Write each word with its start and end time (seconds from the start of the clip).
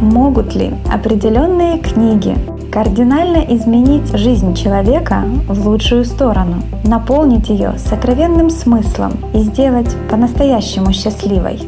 Могут 0.00 0.54
ли 0.54 0.72
определенные 0.92 1.78
книги 1.78 2.36
кардинально 2.70 3.38
изменить 3.56 4.16
жизнь 4.16 4.54
человека 4.54 5.24
в 5.48 5.66
лучшую 5.66 6.04
сторону, 6.04 6.62
наполнить 6.84 7.48
ее 7.48 7.74
сокровенным 7.78 8.48
смыслом 8.48 9.14
и 9.34 9.40
сделать 9.40 9.92
по-настоящему 10.08 10.92
счастливой? 10.92 11.58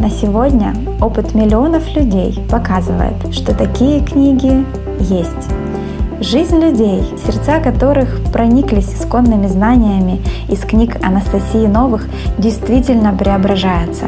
На 0.00 0.10
сегодня 0.10 0.74
опыт 1.00 1.34
миллионов 1.34 1.94
людей 1.94 2.36
показывает, 2.50 3.32
что 3.32 3.54
такие 3.54 4.04
книги 4.04 4.64
есть. 4.98 5.48
Жизнь 6.20 6.58
людей, 6.58 7.04
сердца 7.24 7.60
которых 7.60 8.20
прониклись 8.32 8.92
исконными 8.92 9.46
знаниями 9.46 10.20
из 10.48 10.60
книг 10.60 10.96
Анастасии 11.04 11.66
Новых, 11.68 12.08
действительно 12.38 13.12
преображается. 13.12 14.06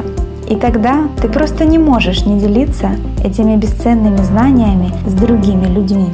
И 0.48 0.56
тогда 0.56 1.08
ты 1.20 1.28
просто 1.28 1.64
не 1.64 1.78
можешь 1.78 2.26
не 2.26 2.38
делиться 2.38 2.90
этими 3.22 3.56
бесценными 3.56 4.18
знаниями 4.18 4.90
с 5.06 5.12
другими 5.14 5.66
людьми. 5.66 6.10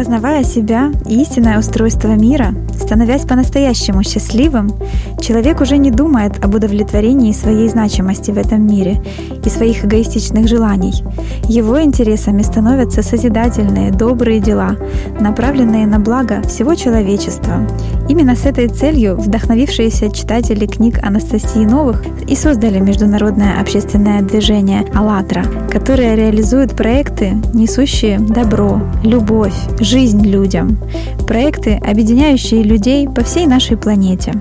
Познавая 0.00 0.44
себя 0.44 0.92
и 1.04 1.20
истинное 1.20 1.58
устройство 1.58 2.14
мира, 2.14 2.54
становясь 2.74 3.26
по-настоящему 3.26 4.02
счастливым, 4.02 4.72
человек 5.20 5.60
уже 5.60 5.76
не 5.76 5.90
думает 5.90 6.42
об 6.42 6.54
удовлетворении 6.54 7.32
своей 7.32 7.68
значимости 7.68 8.30
в 8.30 8.38
этом 8.38 8.66
мире 8.66 9.02
и 9.44 9.50
своих 9.50 9.84
эгоистичных 9.84 10.48
желаний. 10.48 10.94
Его 11.44 11.82
интересами 11.82 12.40
становятся 12.40 13.02
созидательные, 13.02 13.92
добрые 13.92 14.40
дела, 14.40 14.74
направленные 15.20 15.86
на 15.86 15.98
благо 15.98 16.40
всего 16.48 16.74
человечества. 16.74 17.66
Именно 18.10 18.34
с 18.34 18.44
этой 18.44 18.66
целью 18.66 19.14
вдохновившиеся 19.14 20.10
читатели 20.10 20.66
книг 20.66 20.98
Анастасии 21.00 21.64
Новых 21.64 22.02
и 22.26 22.34
создали 22.34 22.80
международное 22.80 23.60
общественное 23.60 24.20
движение 24.20 24.84
«АЛЛАТРА», 24.92 25.44
которое 25.70 26.16
реализует 26.16 26.74
проекты, 26.74 27.36
несущие 27.54 28.18
добро, 28.18 28.82
любовь, 29.04 29.54
жизнь 29.78 30.26
людям. 30.26 30.76
Проекты, 31.28 31.74
объединяющие 31.76 32.64
людей 32.64 33.08
по 33.08 33.22
всей 33.22 33.46
нашей 33.46 33.76
планете. 33.76 34.34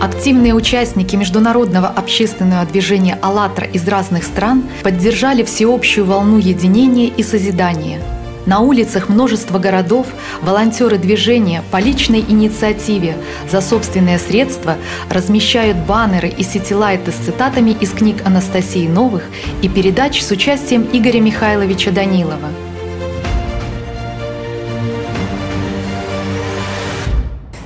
Активные 0.00 0.54
участники 0.54 1.16
международного 1.16 1.88
общественного 1.88 2.64
движения 2.64 3.18
«АЛЛАТРА» 3.20 3.66
из 3.66 3.86
разных 3.86 4.24
стран 4.24 4.62
поддержали 4.82 5.42
всеобщую 5.42 6.06
волну 6.06 6.38
единения 6.38 7.08
и 7.14 7.22
созидания– 7.22 8.00
на 8.46 8.60
улицах 8.60 9.08
множества 9.08 9.58
городов 9.58 10.06
волонтеры 10.40 10.98
движения 10.98 11.62
по 11.70 11.78
личной 11.78 12.20
инициативе 12.20 13.16
за 13.50 13.60
собственные 13.60 14.18
средства 14.18 14.76
размещают 15.08 15.76
баннеры 15.76 16.28
и 16.28 16.42
сетилайты 16.42 17.12
с 17.12 17.16
цитатами 17.26 17.70
из 17.70 17.90
книг 17.90 18.26
Анастасии 18.26 18.88
Новых 18.88 19.22
и 19.62 19.68
передач 19.68 20.22
с 20.22 20.30
участием 20.30 20.88
Игоря 20.92 21.20
Михайловича 21.20 21.90
Данилова. 21.90 22.50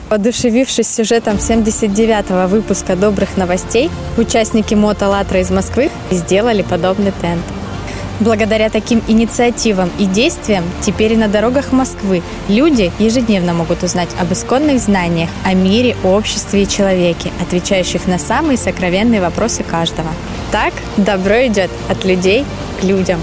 Подушевившись 0.08 0.88
сюжетом 0.88 1.37
79-го 1.37 2.47
выпуска 2.47 2.94
«Добрых 2.94 3.37
новостей», 3.37 3.91
участники 4.16 4.75
«Мотолатра» 4.75 5.41
из 5.41 5.50
Москвы 5.50 5.91
сделали 6.12 6.62
подобный 6.62 7.12
тент. 7.20 7.43
Благодаря 8.21 8.71
таким 8.71 9.03
инициативам 9.09 9.91
и 9.99 10.06
действиям 10.06 10.65
теперь 10.81 11.19
на 11.19 11.28
дорогах 11.28 11.72
Москвы 11.72 12.22
люди 12.49 12.91
ежедневно 12.99 13.53
могут 13.53 13.82
узнать 13.82 14.09
об 14.19 14.32
исконных 14.32 14.81
знаниях 14.81 15.28
о 15.44 15.53
мире, 15.53 15.97
обществе 16.03 16.62
и 16.62 16.69
человеке, 16.69 17.31
отвечающих 17.43 18.06
на 18.06 18.19
самые 18.19 18.56
сокровенные 18.56 19.21
вопросы 19.21 19.62
каждого. 19.62 20.09
Так 20.50 20.72
добро 20.97 21.47
идет 21.47 21.71
от 21.91 22.05
людей 22.05 22.47
к 22.81 22.84
людям. 22.84 23.21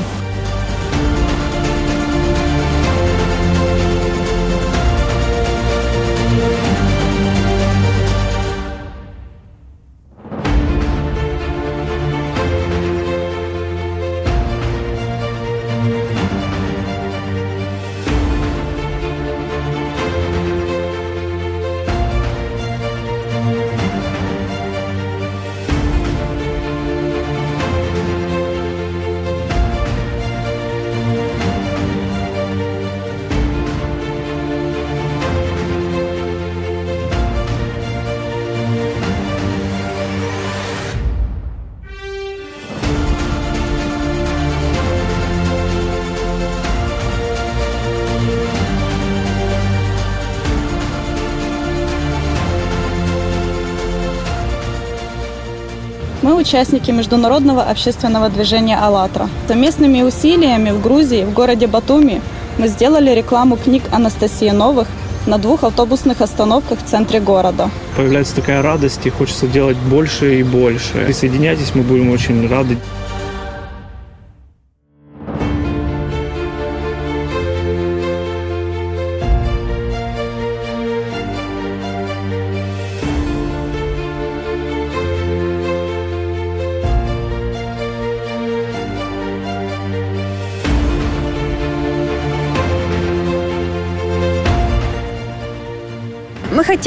Мы 56.23 56.35
участники 56.35 56.89
международного 56.89 57.63
общественного 57.63 58.29
движения 58.29 58.77
«АЛЛАТРА». 58.77 59.29
Совместными 59.49 60.03
усилиями 60.03 60.71
в 60.71 60.81
Грузии, 60.81 61.25
в 61.25 61.33
городе 61.33 61.67
Батуми, 61.67 62.21
мы 62.57 62.69
сделали 62.69 63.11
рекламу 63.11 63.57
книг 63.57 63.83
Анастасии 63.91 64.49
Новых 64.49 64.87
на 65.27 65.37
двух 65.37 65.65
автобусных 65.65 66.21
остановках 66.21 66.79
в 66.79 66.89
центре 66.89 67.19
города. 67.19 67.69
Появляется 67.97 68.37
такая 68.37 68.61
радость 68.61 69.05
и 69.05 69.09
хочется 69.09 69.47
делать 69.47 69.75
больше 69.75 70.39
и 70.39 70.43
больше. 70.43 70.93
Присоединяйтесь, 71.05 71.75
мы 71.75 71.81
будем 71.81 72.09
очень 72.09 72.47
рады. 72.47 72.77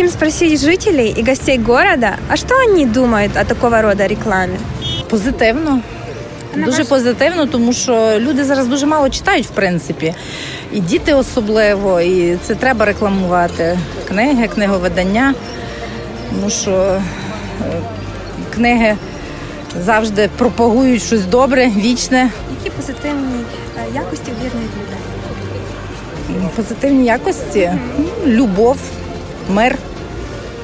Хотим 0.07 0.19
спросить 0.19 0.61
жителей 0.61 1.13
и 1.19 1.23
гостей 1.23 1.59
города, 1.59 2.17
а 2.29 2.37
что 2.37 2.55
они 2.61 2.87
думают 2.87 3.37
о 3.37 3.45
такого 3.45 3.83
рода 3.83 4.07
рекламі? 4.07 4.59
Позитивно. 5.11 5.81
Дуже 6.57 6.85
позитивно, 6.85 7.47
тому 7.47 7.73
що 7.73 8.19
люди 8.19 8.45
зараз 8.45 8.67
дуже 8.67 8.87
мало 8.87 9.09
читають, 9.09 9.47
в 9.47 9.51
принципі. 9.51 10.15
І 10.73 10.81
діти 10.81 11.15
особливо, 11.15 12.01
і 12.01 12.37
це 12.37 12.55
треба 12.55 12.85
рекламувати. 12.85 13.79
Книги, 14.09 14.49
книговидання. 14.49 15.35
Тому 16.31 16.51
що 16.51 16.71
е, 16.71 17.01
книги 18.55 18.97
завжди 19.85 20.31
пропагують 20.39 21.03
щось 21.03 21.25
добре, 21.25 21.67
вічне. 21.77 22.31
Які 22.59 22.77
позитивні 22.77 23.45
е, 23.77 23.95
якості 23.95 24.31
об'єднують 24.39 24.71
людей? 24.71 26.49
Позитивні 26.57 27.05
якості, 27.05 27.73
любов, 28.27 28.77
мир. 29.55 29.79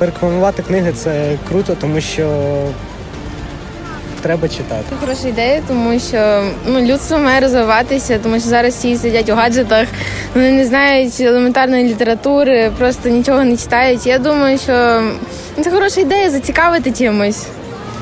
Рекламувати 0.07 0.63
книги 0.63 0.93
це 0.93 1.39
круто, 1.49 1.77
тому 1.81 2.01
що 2.01 2.29
треба 4.23 4.49
читати. 4.49 4.85
Це 4.91 4.97
хороша 5.01 5.29
ідея, 5.29 5.63
тому 5.69 5.99
що 6.01 6.45
ну, 6.67 6.81
людство 6.81 7.19
має 7.19 7.41
розвиватися, 7.41 8.19
тому 8.23 8.41
що 8.41 8.49
зараз 8.49 8.75
всі 8.75 8.97
сидять 8.97 9.31
у 9.31 9.35
гаджетах, 9.35 9.89
вони 10.35 10.51
не 10.51 10.67
знають 10.67 11.21
елементарної 11.21 11.85
літератури, 11.85 12.71
просто 12.79 13.09
нічого 13.09 13.45
не 13.45 13.57
читають. 13.57 14.07
Я 14.07 14.19
думаю, 14.19 14.59
що 14.59 15.03
це 15.63 15.71
хороша 15.71 16.01
ідея 16.01 16.31
зацікавити 16.31 16.93
чимось. 16.93 17.47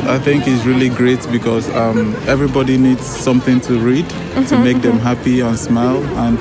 I 0.06 0.18
think 0.26 0.48
it's 0.48 0.64
really 0.64 0.88
great 0.88 1.22
because 1.30 1.64
um, 1.82 2.14
everybody 2.26 2.78
needs 2.78 3.06
something 3.28 3.60
to 3.68 3.72
read 3.90 4.06
to 4.48 4.54
make 4.66 4.80
them 4.86 4.98
happy 4.98 5.36
and 5.46 5.58
smile 5.68 6.00
and 6.24 6.38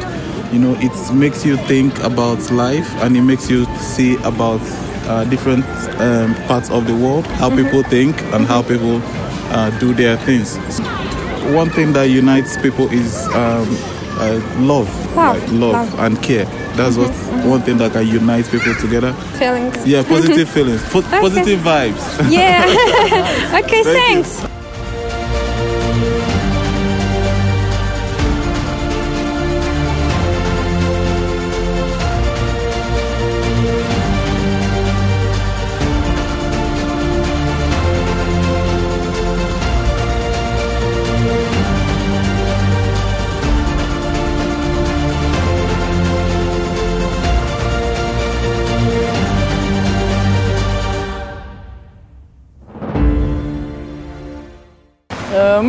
you 0.53 0.59
know 0.63 0.73
it 0.87 0.95
makes 1.23 1.39
you 1.47 1.55
think 1.71 1.91
about 2.11 2.39
life 2.65 2.89
and 3.01 3.09
it 3.19 3.25
makes 3.31 3.45
you 3.53 3.61
see 3.93 4.11
about 4.23 4.61
uh, 5.09 5.25
different 5.25 5.65
um, 5.99 6.35
parts 6.47 6.69
of 6.69 6.85
the 6.87 6.95
world 6.95 7.25
how 7.41 7.49
people 7.49 7.83
think 7.83 8.21
and 8.33 8.45
how 8.45 8.61
people 8.61 9.01
uh, 9.51 9.69
do 9.79 9.93
their 9.93 10.17
things. 10.17 10.57
One 11.53 11.69
thing 11.69 11.93
that 11.93 12.03
unites 12.03 12.57
people 12.61 12.87
is 12.91 13.25
um, 13.33 13.67
uh, 14.19 14.39
love. 14.59 14.87
Love, 15.15 15.41
like 15.41 15.51
love, 15.51 15.99
and 15.99 16.21
care. 16.21 16.45
That's 16.75 16.95
what 16.95 17.11
one 17.45 17.61
thing 17.61 17.77
that 17.79 17.93
can 17.93 18.07
unite 18.07 18.45
people 18.49 18.75
together. 18.75 19.13
Feelings. 19.39 19.85
yeah 19.85 20.03
positive 20.15 20.47
feelings. 20.49 20.83
Po- 20.89 21.01
positive 21.01 21.59
vibes. 21.59 22.31
Yeah. 22.31 22.63
okay, 23.63 23.83
Thank 23.83 23.97
thanks. 23.97 24.43
Е, 24.43 24.48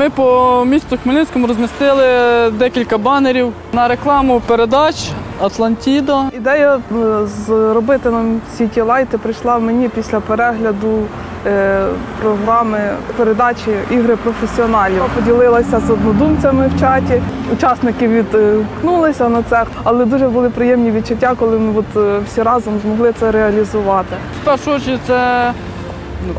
Ми 0.01 0.11
по 0.11 0.65
місту 0.67 0.99
Хмельницькому 1.03 1.47
розмістили 1.47 2.05
декілька 2.51 2.99
банерів 2.99 3.53
на 3.73 3.89
рекламу 3.89 4.43
передач 4.47 5.11
Атлантіда. 5.41 6.25
Ідея 6.33 6.77
е, 6.77 7.27
зробити 7.47 8.11
нам 8.11 8.41
ці 8.57 8.67
ті 8.67 8.81
лайти 8.81 9.19
прийшла 9.19 9.59
мені 9.59 9.89
після 9.89 10.21
перегляду 10.21 11.07
е, 11.47 11.87
програми 12.23 12.81
передачі 13.17 13.71
ігри 13.91 14.17
професіоналів. 14.17 15.03
Поділилася 15.15 15.81
з 15.81 15.91
однодумцями 15.91 16.71
в 16.77 16.81
чаті. 16.81 17.23
Учасники 17.53 18.09
відгукнулися 18.09 19.29
на 19.29 19.43
це, 19.43 19.65
але 19.85 20.05
дуже 20.05 20.29
були 20.29 20.51
приємні 20.51 20.91
відчуття, 20.91 21.35
коли 21.39 21.59
ми 21.59 21.79
от 21.79 21.97
е, 21.97 22.21
всі 22.27 22.43
разом 22.43 22.81
змогли 22.83 23.13
це 23.21 23.31
реалізувати. 23.31 24.17
В 24.43 24.45
першу 24.45 24.81
чергу 24.81 25.01
це 25.07 25.53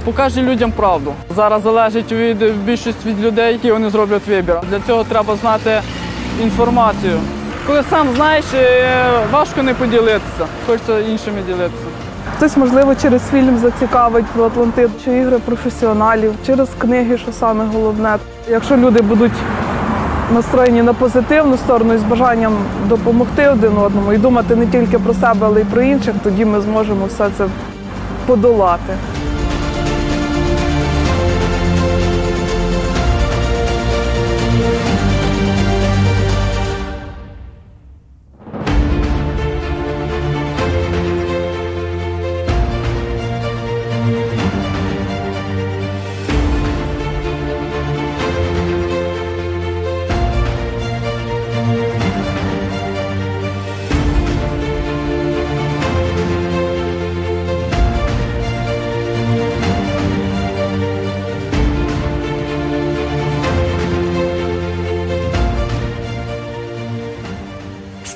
Покаже 0.06 0.42
людям 0.42 0.72
правду. 0.72 1.14
Зараз 1.36 1.64
залежить 1.64 2.12
від 2.12 2.66
більшість 2.66 3.06
від 3.06 3.26
людей, 3.26 3.54
які 3.54 3.72
вони 3.72 3.90
зроблять 3.90 4.28
вибір. 4.28 4.56
Для 4.70 4.80
цього 4.80 5.04
треба 5.04 5.36
знати 5.36 5.82
інформацію. 6.42 7.20
Коли 7.68 7.84
сам 7.90 8.08
знаєш, 8.16 8.46
е, 8.54 8.88
важко 9.32 9.64
не 9.64 9.74
поділитися, 9.74 10.46
хочеться 10.68 11.00
іншими 11.00 11.38
ділитися. 11.48 11.86
Хтось, 12.38 12.58
можливо, 12.58 12.96
через 12.96 13.22
фільм 13.32 13.58
зацікавить 13.58 14.26
про 14.26 14.44
Атлантид, 14.46 14.90
чи 15.06 15.18
ігри 15.18 15.38
професіоналів, 15.46 16.34
через 16.46 16.70
книги, 16.78 17.18
що 17.18 17.32
саме 17.32 17.66
головне. 17.74 18.18
Якщо 18.50 18.78
люди 18.78 19.02
будуть 19.02 19.32
настроєні 20.34 20.82
на 20.82 20.94
позитивну 20.94 21.58
сторону 21.58 21.94
і 21.94 21.98
з 21.98 22.04
бажанням 22.04 22.54
допомогти 22.88 23.48
один 23.48 23.78
одному 23.78 24.14
і 24.14 24.18
думати 24.18 24.56
не 24.56 24.66
тільки 24.66 25.00
про 25.00 25.14
себе, 25.14 25.40
але 25.42 25.62
й 25.62 25.64
про 25.64 25.82
інших, 25.82 26.14
тоді 26.24 26.46
ми 26.46 26.62
зможемо 26.62 27.06
все 27.06 27.30
це 27.38 27.46
подолати. 28.26 28.94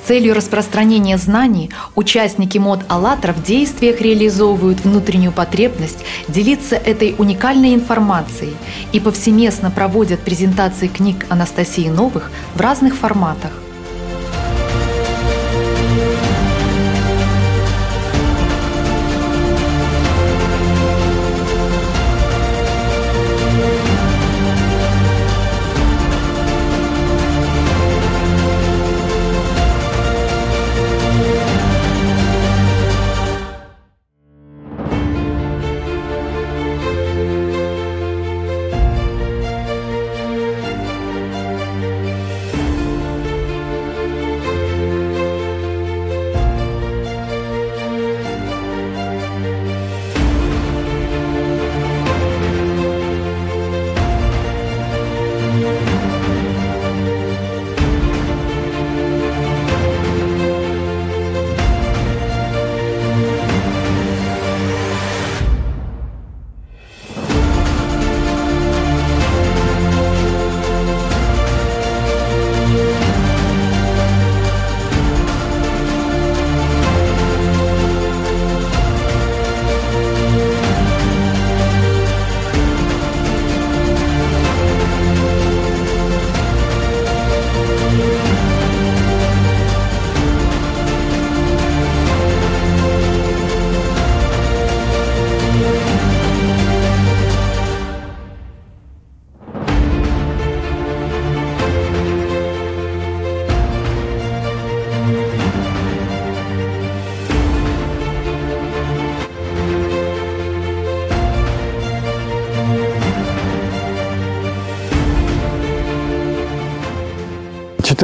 Целью 0.06 0.34
распространения 0.34 1.18
знаний 1.18 1.70
участники 1.96 2.58
мод 2.58 2.80
«АЛЛАТРА» 2.88 3.32
в 3.32 3.42
действиях 3.42 4.00
реализовывают 4.00 4.80
внутреннюю 4.80 5.32
потребность 5.32 5.98
делиться 6.28 6.76
этой 6.76 7.16
уникальной 7.18 7.74
информацией 7.74 8.54
и 8.92 9.00
повсеместно 9.00 9.70
проводят 9.70 10.20
презентации 10.20 10.86
книг 10.86 11.26
Анастасии 11.28 11.88
Новых 11.88 12.30
в 12.54 12.60
разных 12.60 12.94
форматах. 12.94 13.65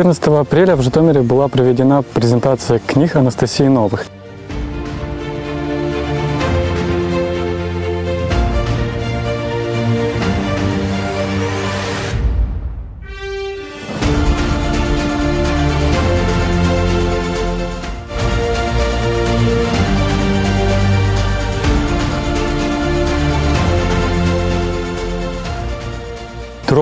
14 0.03 0.27
апреля 0.27 0.75
в 0.75 0.83
Житомире 0.83 1.23
была 1.23 1.47
проведена 1.47 2.03
презентация 2.03 2.81
книг 2.81 3.15
Анастасии 3.15 3.69
Новых. 3.69 4.07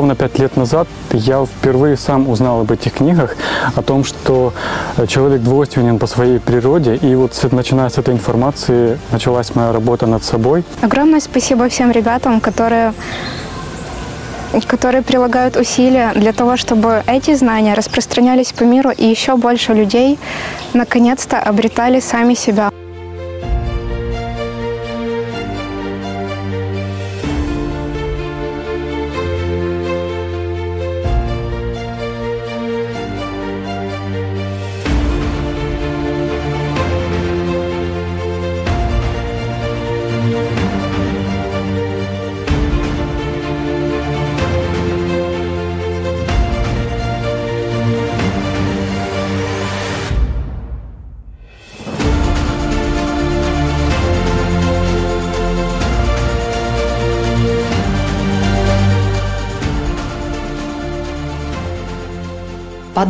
Ровно 0.00 0.14
пять 0.14 0.38
лет 0.38 0.56
назад 0.56 0.88
я 1.12 1.44
впервые 1.44 1.94
сам 1.98 2.26
узнал 2.26 2.60
об 2.62 2.72
этих 2.72 2.94
книгах, 2.94 3.36
о 3.76 3.82
том, 3.82 4.02
что 4.02 4.54
человек 5.06 5.42
двойственен 5.42 5.98
по 5.98 6.06
своей 6.06 6.38
природе. 6.38 6.96
И 6.96 7.14
вот 7.14 7.38
начиная 7.52 7.90
с 7.90 7.98
этой 7.98 8.14
информации 8.14 8.98
началась 9.12 9.54
моя 9.54 9.72
работа 9.72 10.06
над 10.06 10.24
собой. 10.24 10.64
Огромное 10.80 11.20
спасибо 11.20 11.68
всем 11.68 11.90
ребятам, 11.90 12.40
которые 12.40 12.94
которые 14.66 15.02
прилагают 15.02 15.56
усилия 15.56 16.12
для 16.14 16.32
того, 16.32 16.56
чтобы 16.56 17.02
эти 17.06 17.34
знания 17.34 17.74
распространялись 17.74 18.52
по 18.52 18.64
миру 18.64 18.90
и 18.90 19.06
еще 19.06 19.36
больше 19.36 19.74
людей 19.74 20.18
наконец-то 20.72 21.38
обретали 21.38 22.00
сами 22.00 22.34
себя. 22.34 22.70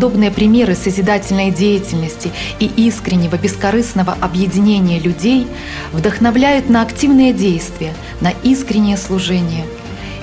Подобные 0.01 0.31
примеры 0.31 0.75
созидательной 0.75 1.51
деятельности 1.51 2.31
и 2.59 2.65
искреннего 2.65 3.37
бескорыстного 3.37 4.17
объединения 4.19 4.99
людей 4.99 5.47
вдохновляют 5.93 6.71
на 6.71 6.81
активные 6.81 7.35
действия, 7.35 7.93
на 8.23 8.31
искреннее 8.43 8.97
служение. 8.97 9.67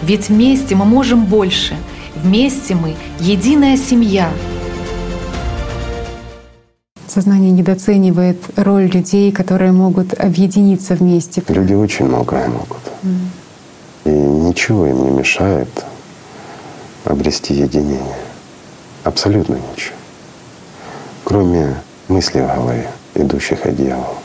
Ведь 0.01 0.29
вместе 0.29 0.73
мы 0.73 0.85
можем 0.85 1.25
больше, 1.25 1.75
вместе 2.15 2.73
мы 2.73 2.95
единая 3.19 3.77
семья. 3.77 4.31
Сознание 7.05 7.51
недооценивает 7.51 8.39
роль 8.55 8.87
людей, 8.87 9.31
которые 9.31 9.73
могут 9.73 10.19
объединиться 10.19 10.95
вместе. 10.95 11.43
Люди 11.49 11.75
очень 11.75 12.05
многое 12.07 12.47
могут. 12.47 12.81
Mm. 13.03 13.27
И 14.05 14.09
ничего 14.09 14.87
им 14.87 15.03
не 15.03 15.11
мешает 15.11 15.69
обрести 17.05 17.53
единение. 17.53 18.26
Абсолютно 19.07 19.53
ничего. 19.53 19.95
Кроме 21.23 21.75
мыслей 22.09 22.41
в 22.41 22.47
голове, 22.47 22.91
идущих 23.15 23.65
от 23.65 23.77
дьявола. 23.77 24.17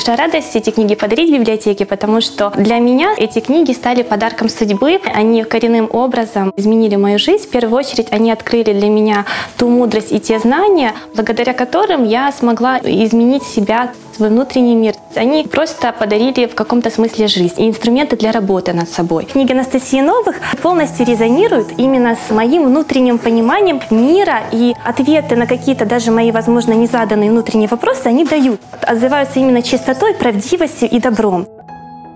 Большая 0.00 0.16
радость 0.16 0.56
эти 0.56 0.70
книги 0.70 0.94
подарить 0.94 1.30
библиотеке, 1.30 1.84
потому 1.84 2.22
что 2.22 2.50
для 2.56 2.78
меня 2.78 3.12
эти 3.18 3.40
книги 3.40 3.72
стали 3.72 4.02
подарком 4.02 4.48
судьбы. 4.48 4.98
Они 5.04 5.44
коренным 5.44 5.90
образом 5.92 6.54
изменили 6.56 6.96
мою 6.96 7.18
жизнь. 7.18 7.46
В 7.46 7.50
первую 7.50 7.80
очередь 7.80 8.06
они 8.10 8.32
открыли 8.32 8.72
для 8.72 8.88
меня 8.88 9.26
ту 9.58 9.68
мудрость 9.68 10.10
и 10.10 10.18
те 10.18 10.38
знания, 10.38 10.94
благодаря 11.14 11.52
которым 11.52 12.04
я 12.04 12.32
смогла 12.32 12.78
изменить 12.78 13.42
себя 13.42 13.92
свой 14.20 14.28
внутренний 14.28 14.74
мир. 14.74 14.94
Они 15.14 15.44
просто 15.44 15.92
подарили 15.92 16.46
в 16.46 16.54
каком-то 16.54 16.90
смысле 16.90 17.26
жизнь 17.26 17.54
и 17.56 17.66
инструменты 17.66 18.16
для 18.16 18.32
работы 18.32 18.74
над 18.74 18.90
собой. 18.90 19.24
Книги 19.24 19.52
Анастасии 19.52 20.02
Новых 20.02 20.36
полностью 20.60 21.06
резонируют 21.06 21.68
именно 21.78 22.18
с 22.28 22.30
моим 22.30 22.66
внутренним 22.66 23.16
пониманием 23.16 23.80
мира 23.90 24.42
и 24.52 24.74
ответы 24.84 25.36
на 25.36 25.46
какие-то 25.46 25.86
даже 25.86 26.10
мои, 26.10 26.32
возможно, 26.32 26.74
незаданные 26.74 27.30
внутренние 27.30 27.68
вопросы 27.68 28.08
они 28.08 28.26
дают. 28.26 28.60
Отзываются 28.82 29.40
именно 29.40 29.62
чистотой, 29.62 30.12
правдивостью 30.12 30.90
и 30.90 31.00
добром 31.00 31.46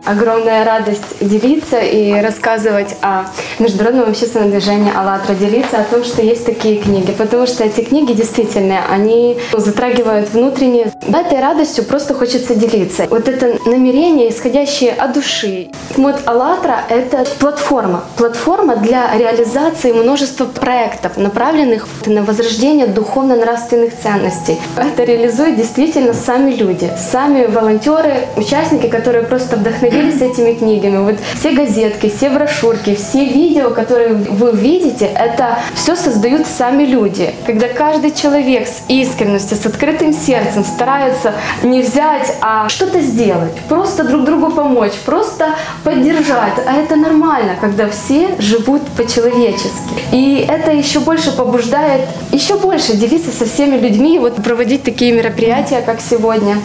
огромная 0.05 0.65
радость 0.65 1.03
делиться 1.21 1.79
и 1.79 2.21
рассказывать 2.21 2.97
о 3.03 3.25
международном 3.59 4.11
общественном 4.11 4.51
движении 4.51 4.93
«АЛЛАТРА», 4.95 5.35
делиться 5.35 5.79
о 5.79 5.85
том, 5.85 6.05
что 6.05 6.23
есть 6.23 6.45
такие 6.45 6.77
книги, 6.81 7.13
потому 7.13 7.47
что 7.47 7.65
эти 7.65 7.81
книги 7.81 8.13
действительно, 8.13 8.81
они 8.91 9.39
затрагивают 9.53 10.31
внутренние. 10.31 10.93
Этой 11.07 11.41
радостью 11.41 11.85
просто 11.85 12.15
хочется 12.15 12.55
делиться. 12.55 13.07
Вот 13.09 13.29
это 13.29 13.59
намерение, 13.67 14.31
исходящее 14.31 14.93
от 14.93 15.13
души. 15.15 15.71
Вот 15.97 16.17
«АЛЛАТРА»— 16.27 16.85
это 16.89 17.25
платформа, 17.39 18.05
платформа 18.17 18.77
для 18.77 19.17
реализации 19.17 19.93
множества 19.93 20.45
проектов, 20.45 21.17
направленных 21.17 21.87
на 22.07 22.23
возрождение 22.23 22.87
духовно-нравственных 22.87 23.99
ценностей. 23.99 24.59
Это 24.77 25.05
реализуют 25.05 25.57
действительно 25.57 26.13
сами 26.13 26.53
люди, 26.53 26.91
сами 26.99 27.47
волонтеры, 27.47 28.27
участники, 28.37 28.89
которые 28.89 29.25
просто 29.25 29.57
вдохновляют 29.57 29.94
делились 29.95 30.21
этими 30.21 30.55
книгами. 30.55 30.99
Вот 30.99 31.17
все 31.35 31.53
газетки, 31.53 32.13
все 32.15 32.31
брошюрки, 32.31 32.95
все 32.95 33.25
видео, 33.27 33.71
которые 33.71 34.15
вы 34.15 34.53
видите, 34.53 35.07
это 35.07 35.59
все 35.75 35.97
создают 35.97 36.47
сами 36.47 36.85
люди. 36.85 37.35
Когда 37.47 37.69
каждый 37.69 38.11
человек 38.13 38.67
с 38.67 38.83
искренностью, 38.89 39.57
с 39.57 39.67
открытым 39.67 40.13
сердцем 40.13 40.65
старается 40.65 41.35
не 41.63 41.83
взять, 41.83 42.35
а 42.41 42.69
что-то 42.69 43.01
сделать, 43.01 43.53
просто 43.69 44.05
друг 44.05 44.25
другу 44.25 44.51
помочь, 44.51 44.93
просто 45.05 45.55
поддержать. 45.83 46.55
А 46.67 46.75
это 46.75 46.97
нормально, 46.97 47.57
когда 47.61 47.89
все 47.89 48.37
живут 48.39 48.83
по-человечески. 48.97 49.95
И 50.13 50.45
это 50.49 50.73
еще 50.73 51.01
больше 51.01 51.33
побуждает 51.33 52.09
еще 52.33 52.57
больше 52.57 52.97
делиться 52.97 53.31
со 53.31 53.45
всеми 53.45 53.77
людьми, 53.77 54.19
вот 54.19 54.37
проводить 54.37 54.83
такие 54.83 55.13
мероприятия, 55.13 55.83
как 55.83 56.01
сегодня 56.01 56.59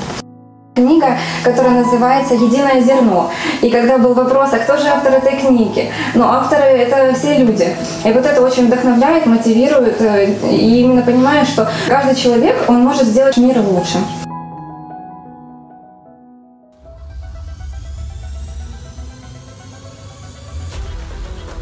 книга, 0.75 1.17
которая 1.43 1.83
называется 1.83 2.33
«Единое 2.35 2.81
зерно». 2.81 3.31
И 3.61 3.69
когда 3.69 3.97
был 3.97 4.13
вопрос, 4.13 4.49
а 4.53 4.59
кто 4.59 4.77
же 4.77 4.87
автор 4.87 5.13
этой 5.13 5.37
книги? 5.37 5.91
Ну, 6.15 6.25
авторы— 6.25 6.63
это 6.63 7.13
все 7.15 7.37
люди. 7.37 7.75
И 8.05 8.11
вот 8.11 8.25
это 8.25 8.41
очень 8.41 8.67
вдохновляет, 8.67 9.25
мотивирует. 9.25 10.01
Э, 10.01 10.33
и 10.49 10.81
именно 10.81 11.01
понимаешь, 11.01 11.47
что 11.47 11.69
каждый 11.87 12.15
человек, 12.15 12.55
он 12.67 12.83
может 12.83 13.03
сделать 13.03 13.37
мир 13.37 13.59
лучше. 13.59 13.97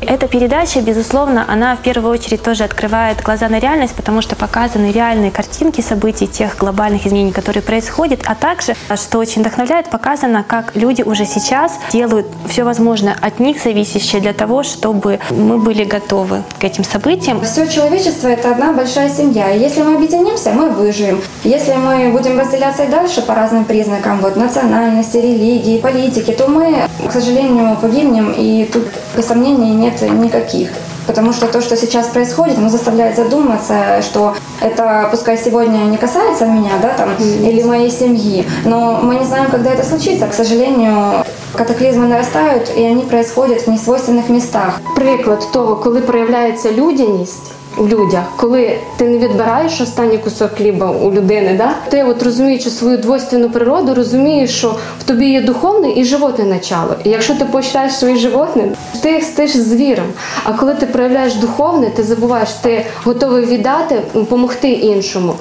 Эта 0.08 0.30
передача, 0.30 0.80
безусловно, 0.80 1.44
она 1.50 1.76
в 1.76 1.80
первую 1.80 2.14
очередь 2.14 2.42
тоже 2.42 2.64
открывает 2.64 3.22
глаза 3.22 3.50
на 3.50 3.60
реальность, 3.60 3.94
потому 3.94 4.22
что 4.22 4.38
показаны 4.38 4.90
реальные 4.94 5.32
картинки 5.32 5.82
событий 5.82 6.28
тех 6.28 6.56
глобальных 6.56 7.06
изменений, 7.06 7.34
которые 7.34 7.62
происходят, 7.62 8.22
а 8.26 8.34
также, 8.34 8.74
что 8.96 9.18
очень 9.18 9.42
вдохновляет, 9.42 9.90
показано, 9.90 10.46
как 10.48 10.78
люди 10.78 11.02
уже 11.02 11.26
сейчас 11.26 11.74
делают 11.92 12.26
все 12.48 12.64
возможное 12.64 13.18
от 13.22 13.42
них 13.42 13.62
зависящее 13.62 14.22
для 14.22 14.32
того, 14.32 14.64
чтобы 14.64 15.20
мы 15.30 15.58
были 15.58 15.84
готовы 15.84 16.44
к 16.58 16.64
этим 16.64 16.86
событиям. 16.86 17.42
Все 17.42 17.68
человечество– 17.68 18.28
это 18.30 18.52
одна 18.52 18.72
большая 18.72 19.10
семья. 19.10 19.52
И 19.52 19.60
если 19.60 19.82
мы 19.82 19.96
объединимся, 19.96 20.52
мы 20.52 20.70
выживем. 20.70 21.22
Если 21.44 21.74
мы 21.74 22.14
будем 22.14 22.40
разделяться 22.40 22.86
и 22.86 22.88
дальше 22.88 23.22
по 23.24 23.36
разным 23.36 23.66
признакам, 23.66 24.20
вот 24.20 24.38
национальности, 24.38 25.18
религии, 25.18 25.80
политики, 25.80 26.32
то 26.32 26.48
мы, 26.48 26.78
к 27.06 27.12
сожалению, 27.12 27.76
погибнем, 27.82 28.34
и 28.38 28.64
тут 28.72 28.86
сомнений 29.22 29.72
нет 29.72 29.97
никаких. 30.06 30.70
Потому 31.08 31.34
что 31.34 31.48
то, 31.48 31.62
что 31.62 31.78
сейчас 31.78 32.08
происходит, 32.08 32.58
оно 32.58 32.70
заставляет 32.70 33.16
задуматься, 33.16 34.02
что 34.02 34.36
это, 34.62 35.08
пускай 35.10 35.38
сегодня 35.38 35.78
не 35.86 35.98
касается 35.98 36.46
меня, 36.46 36.72
да, 36.82 36.90
там, 36.90 37.10
mm-hmm. 37.10 37.50
или 37.50 37.64
моей 37.64 37.90
семьи, 37.90 38.46
но 38.66 39.00
мы 39.02 39.16
не 39.16 39.26
знаем, 39.26 39.50
когда 39.50 39.72
это 39.72 39.86
случится. 39.86 40.28
К 40.28 40.34
сожалению, 40.34 41.24
катаклизмы 41.54 42.08
нарастают, 42.08 42.70
и 42.76 42.84
они 42.84 43.04
происходят 43.04 43.62
в 43.62 43.68
несвойственных 43.68 44.30
местах. 44.30 44.82
Приклад 44.96 45.52
того, 45.52 45.76
коли 45.76 46.02
проявляється 46.02 46.72
людяність, 46.72 47.52
в 47.78 47.88
людях, 47.88 48.24
коли 48.36 48.78
ти 48.98 49.10
не 49.10 49.18
відбираєш 49.18 49.82
останній 49.82 50.18
кусок 50.18 50.52
хліба 50.52 50.92
у 50.92 51.14
людини, 51.14 51.56
да? 51.58 51.74
ти 51.90 52.04
от 52.04 52.24
розуміючи 52.24 52.70
свою 52.70 52.98
двойственну 52.98 53.50
природу, 53.50 53.94
розумієш, 53.94 54.50
що 54.50 54.76
в 55.00 55.04
тобі 55.04 55.26
є 55.26 55.42
духовне 55.42 55.92
і 55.96 56.04
животне 56.04 56.46
начало. 56.46 56.96
І 57.04 57.10
якщо 57.10 57.36
ти 57.36 57.46
почитаєш 57.46 57.94
своє 57.94 58.16
животне, 58.16 58.64
ти 59.02 59.22
стиш 59.22 59.58
звіром. 59.58 60.06
А 60.44 60.54
коли 60.54 60.74
ти 60.74 60.86
проявляєш 60.86 61.36
духовне, 61.36 61.90
ти 61.90 62.04
забуваєш, 62.04 62.50
ти 62.50 62.86
готовий 63.04 63.46
віддати, 63.46 64.02
допомогти 64.14 64.70
іншому. 64.70 65.34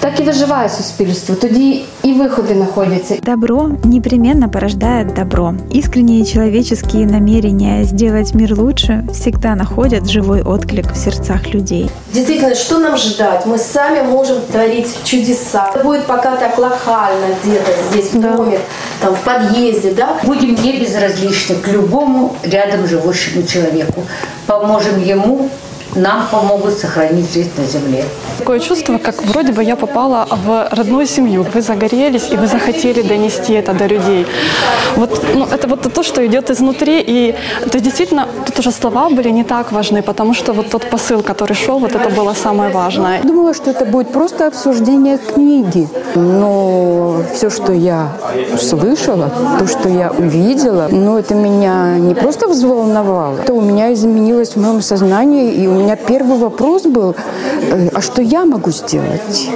Так 0.00 0.20
і 0.20 0.22
виживає 0.22 0.68
суспільство. 0.68 1.34
Тоді 1.34 1.84
и 2.04 2.08
выходы 2.08 2.54
находятся. 2.54 3.16
Добро 3.22 3.68
непременно 3.84 4.48
порождает 4.48 5.14
добро. 5.14 5.54
Искренние 5.70 6.24
человеческие 6.24 7.06
намерения 7.06 7.84
сделать 7.84 8.34
мир 8.34 8.54
лучше 8.58 9.04
всегда 9.12 9.54
находят 9.54 10.10
живой 10.10 10.42
отклик 10.42 10.92
в 10.92 10.96
сердцах 10.96 11.54
людей 11.54 11.75
людей. 11.76 11.90
Действительно, 12.12 12.54
что 12.54 12.78
нам 12.78 12.96
ждать? 12.96 13.46
Мы 13.46 13.58
сами 13.58 14.02
можем 14.02 14.40
творить 14.40 14.88
чудеса. 15.04 15.70
Это 15.74 15.84
будет 15.84 16.06
пока 16.06 16.36
так 16.36 16.56
локально 16.58 17.26
где-то 17.42 17.72
здесь, 17.90 18.12
в 18.12 18.20
да. 18.20 18.36
доме, 18.36 18.58
там, 19.00 19.14
в 19.14 19.20
подъезде, 19.20 19.92
да? 19.92 20.16
Будем 20.22 20.54
не 20.54 20.78
безразличны 20.78 21.56
к 21.56 21.68
любому 21.68 22.34
рядом 22.42 22.86
живущему 22.86 23.46
человеку. 23.46 24.04
Поможем 24.46 25.02
ему 25.02 25.50
нам 25.96 26.26
помогут 26.30 26.74
сохранить 26.74 27.32
жизнь 27.32 27.50
на 27.56 27.64
Земле. 27.64 28.04
Такое 28.38 28.60
чувство, 28.60 28.98
как 28.98 29.22
вроде 29.24 29.52
бы 29.52 29.64
я 29.64 29.76
попала 29.76 30.26
в 30.30 30.68
родную 30.70 31.06
семью. 31.06 31.46
Вы 31.54 31.62
загорелись, 31.62 32.28
и 32.30 32.36
вы 32.36 32.46
захотели 32.46 33.02
донести 33.02 33.54
это 33.54 33.72
до 33.72 33.86
людей. 33.86 34.26
Вот, 34.96 35.22
ну, 35.34 35.46
это 35.46 35.68
вот 35.68 35.92
то, 35.92 36.02
что 36.02 36.26
идет 36.26 36.50
изнутри. 36.50 37.02
И 37.06 37.34
то 37.70 37.80
действительно, 37.80 38.28
тут 38.44 38.58
уже 38.58 38.72
слова 38.72 39.08
были 39.08 39.30
не 39.30 39.44
так 39.44 39.72
важны, 39.72 40.02
потому 40.02 40.34
что 40.34 40.52
вот 40.52 40.70
тот 40.70 40.90
посыл, 40.90 41.22
который 41.22 41.54
шел, 41.54 41.78
вот 41.78 41.94
это 41.94 42.10
было 42.10 42.34
самое 42.34 42.70
важное. 42.70 43.22
Думала, 43.22 43.54
что 43.54 43.70
это 43.70 43.84
будет 43.84 44.12
просто 44.12 44.46
обсуждение 44.46 45.18
книги. 45.18 45.88
Но 46.14 47.22
все, 47.34 47.50
что 47.50 47.72
я 47.72 48.12
слышала, 48.60 49.30
то, 49.58 49.66
что 49.66 49.88
я 49.88 50.10
увидела, 50.10 50.88
ну, 50.90 51.16
это 51.18 51.34
меня 51.34 51.98
не 51.98 52.14
просто 52.14 52.48
взволновало, 52.48 53.38
это 53.38 53.54
у 53.54 53.60
меня 53.60 53.92
изменилось 53.92 54.56
в 54.56 54.56
моем 54.56 54.82
сознании, 54.82 55.52
и 55.52 55.66
у 55.66 55.72
меня 55.72 55.85
меня 55.86 55.96
первый 55.96 56.36
вопрос 56.38 56.82
был, 56.82 57.14
э, 57.14 57.88
а 57.94 58.00
что 58.00 58.20
я 58.20 58.44
могу 58.44 58.72
сделать? 58.72 59.48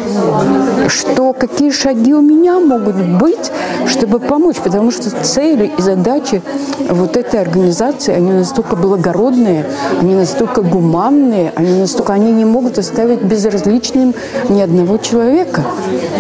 Что, 0.87 1.33
какие 1.33 1.73
шаги 1.73 2.15
у 2.15 2.21
меня 2.21 2.61
могут 2.61 2.95
быть, 2.95 3.51
чтобы 3.89 4.21
помочь? 4.21 4.59
Потому 4.63 4.93
что 4.93 5.11
цели 5.11 5.73
и 5.77 5.83
задачи 5.83 6.41
вот 6.89 7.17
этой 7.17 7.41
организации, 7.41 8.15
они 8.15 8.31
настолько 8.31 8.77
благородные, 8.77 9.67
они 10.01 10.15
настолько 10.15 10.63
гуманные, 10.63 11.53
они 11.57 11.81
настолько, 11.81 12.13
они 12.13 12.33
не 12.33 12.45
могут 12.45 12.79
оставить 12.79 13.23
безразличным 13.23 14.15
ни 14.49 14.61
одного 14.61 14.99
человека, 14.99 15.65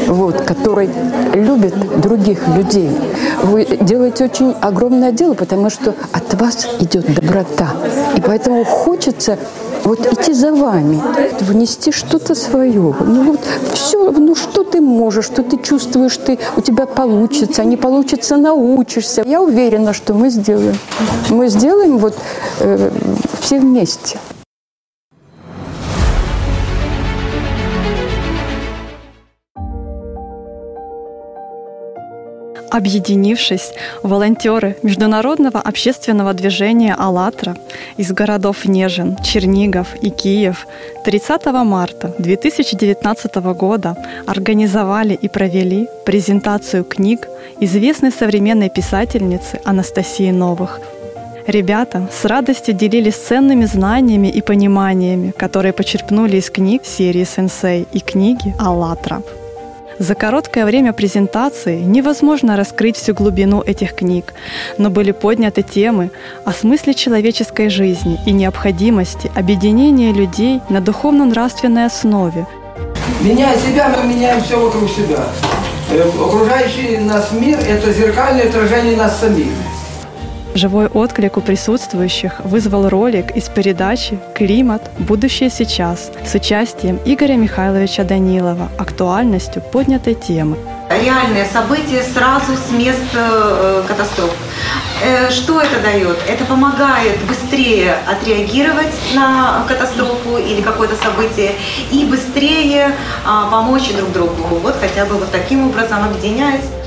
вот, 0.09 0.41
который 0.41 0.91
любит 1.35 2.01
других 2.01 2.49
людей. 2.49 2.91
Вы 3.45 3.65
делаете 3.81 4.25
очень 4.25 4.57
огромное 4.61 5.13
дело, 5.13 5.35
потому 5.35 5.71
что 5.71 5.95
от 6.13 6.35
вас 6.41 6.67
идет 6.81 7.15
доброта. 7.15 7.69
И 8.17 8.21
поэтому 8.21 8.65
хочется 8.65 9.39
вот 9.85 10.07
идти 10.07 10.33
за 10.33 10.53
вами, 10.53 11.01
внести 11.41 11.93
что-то 11.93 12.35
свое. 12.35 12.95
Ну 13.01 13.23
вот 13.23 13.41
все, 13.73 14.11
ну 14.11 14.35
что 14.35 14.65
ты 14.65 14.81
можешь, 14.81 15.27
что 15.27 15.43
ты 15.43 15.57
чувствуешь, 15.59 16.17
ты, 16.17 16.39
у 16.57 16.61
тебя 16.61 16.87
получится, 16.87 17.65
не 17.65 17.77
получится, 17.77 18.37
научишься. 18.37 19.23
Я 19.27 19.41
уверена, 19.43 19.93
что 19.93 20.15
мы 20.15 20.31
сделаем. 20.31 20.77
Мы 21.31 21.49
сделаем 21.49 21.99
вот 21.99 22.15
э, 22.61 22.91
все 23.41 23.61
вместе. 23.61 24.19
Объединившись, 32.71 33.73
волонтеры 34.03 34.77
Международного 34.83 35.61
общественного 35.61 36.35
движения 36.35 36.95
«АЛЛАТРА» 36.97 37.57
из 37.97 38.13
городов 38.13 38.65
Нежин, 38.65 39.17
Чернигов 39.25 39.89
и 40.01 40.11
Киев 40.11 40.67
30 41.05 41.47
марта 41.65 42.15
2019 42.19 43.35
года 43.57 43.97
организовали 44.27 45.15
и 45.15 45.29
провели 45.29 45.89
презентацию 46.07 46.85
книг 46.85 47.29
известной 47.59 48.13
современной 48.13 48.71
писательницы 48.71 49.61
Анастасии 49.65 50.31
Новых. 50.31 50.81
Ребята 51.49 52.09
с 52.13 52.25
радостью 52.25 52.75
делились 52.75 53.17
ценными 53.17 53.65
знаниями 53.65 54.29
и 54.29 54.41
пониманиями, 54.41 55.33
которые 55.37 55.73
почерпнули 55.73 56.37
из 56.37 56.51
книг 56.51 56.83
серии 56.85 57.25
«Сенсей» 57.25 57.89
и 57.93 57.99
книги 57.99 58.55
«АЛЛАТРА». 58.61 59.40
За 60.01 60.15
короткое 60.15 60.65
время 60.65 60.95
презентации 60.95 61.79
невозможно 61.79 62.57
раскрыть 62.57 62.97
всю 62.97 63.13
глубину 63.13 63.61
этих 63.61 63.95
книг, 63.95 64.33
но 64.79 64.89
были 64.89 65.13
подняты 65.13 65.61
темы 65.61 66.11
о 66.47 66.55
смысле 66.55 66.95
человеческой 66.95 67.69
жизни 67.69 68.19
и 68.25 68.33
необходимости 68.33 69.31
объединения 69.37 70.11
людей 70.11 70.63
на 70.71 70.81
духовно-нравственной 70.81 71.85
основе. 71.85 72.47
Меняя 73.21 73.59
себя, 73.59 73.95
мы 73.95 74.09
меняем 74.09 74.43
все 74.43 74.59
вокруг 74.59 74.89
себя. 74.89 75.27
Э, 75.91 76.09
окружающий 76.09 76.97
нас 76.97 77.31
мир– 77.33 77.59
это 77.69 77.93
зеркальное 77.93 78.49
отражение 78.49 78.97
нас 78.97 79.21
самих. 79.21 79.49
Живой 80.61 80.89
отклик 80.89 81.39
у 81.39 81.41
присутствующих 81.41 82.41
вызвал 82.41 82.91
ролик 82.91 83.35
из 83.35 83.49
передачи 83.49 84.19
«Климат. 84.35 84.91
Будущее 84.99 85.49
сейчас» 85.49 86.11
с 86.23 86.35
участием 86.35 87.01
Игоря 87.07 87.37
Михайловича 87.37 88.05
Данилова, 88.05 88.69
актуальностью 88.77 89.63
поднятой 89.63 90.13
темы. 90.13 90.59
Реальные 90.91 91.47
события 91.47 92.03
сразу 92.03 92.53
с 92.57 92.71
мест 92.73 93.01
э, 93.15 93.85
катастроф. 93.89 94.37
Э, 95.03 95.31
что 95.31 95.63
это 95.63 95.81
дает? 95.83 96.19
Это 96.29 96.45
помогает 96.45 97.19
быстрее 97.27 97.95
отреагировать 98.07 98.93
на 99.15 99.65
катастрофу 99.67 100.37
или 100.37 100.61
какое-то 100.61 100.97
событие 100.97 101.53
и 101.91 102.05
быстрее 102.05 102.91
а, 103.25 103.51
помочь 103.51 103.91
друг 103.97 104.13
другу. 104.13 104.59
Вот 104.63 104.77
хотя 104.79 105.07
бы 105.07 105.15
вот 105.15 105.31
таким 105.31 105.71
образом 105.71 106.05
объединяясь. 106.05 106.80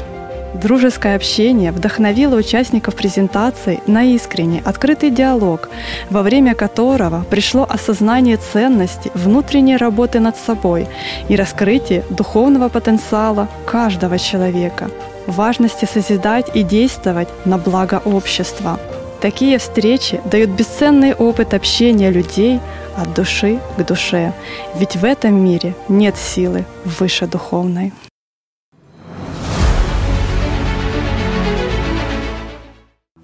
Дружеское 0.54 1.16
общение 1.16 1.72
вдохновило 1.72 2.36
участников 2.36 2.96
презентации 2.96 3.82
на 3.88 4.04
искренний, 4.04 4.62
открытый 4.64 5.10
диалог, 5.10 5.70
во 6.12 6.22
время 6.22 6.54
которого 6.54 7.26
пришло 7.30 7.66
осознание 7.68 8.38
ценности 8.38 9.12
внутренней 9.16 9.78
работы 9.78 10.20
над 10.20 10.38
собой 10.38 10.88
и 11.28 11.36
раскрытие 11.36 12.04
духовного 12.12 12.70
потенциала 12.70 13.48
каждого 13.66 14.20
человека, 14.20 14.92
важности 15.26 15.86
созидать 15.86 16.56
и 16.56 16.62
действовать 16.62 17.30
на 17.46 17.58
благо 17.58 18.02
общества. 18.06 18.80
Такие 19.22 19.58
встречи 19.58 20.22
дают 20.26 20.52
бесценный 20.52 21.16
опыт 21.16 21.54
общения 21.54 22.12
людей 22.12 22.60
от 22.96 23.14
души 23.16 23.60
к 23.78 23.84
душе, 23.84 24.34
ведь 24.76 24.98
в 24.98 25.04
этом 25.04 25.34
мире 25.44 25.74
нет 25.88 26.16
силы 26.16 26.66
выше 26.86 27.26
духовной. 27.26 27.92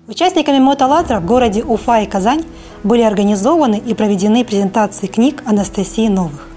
Участниками 0.09 0.57
мотолатра 0.57 1.19
в 1.19 1.25
городе 1.27 1.63
Уфа 1.63 2.01
и 2.01 2.07
Казань 2.07 2.43
были 2.83 3.03
организованы 3.03 3.75
и 3.75 3.93
проведены 3.93 4.43
презентации 4.43 5.05
книг 5.05 5.43
Анастасии 5.45 6.07
Новых. 6.07 6.47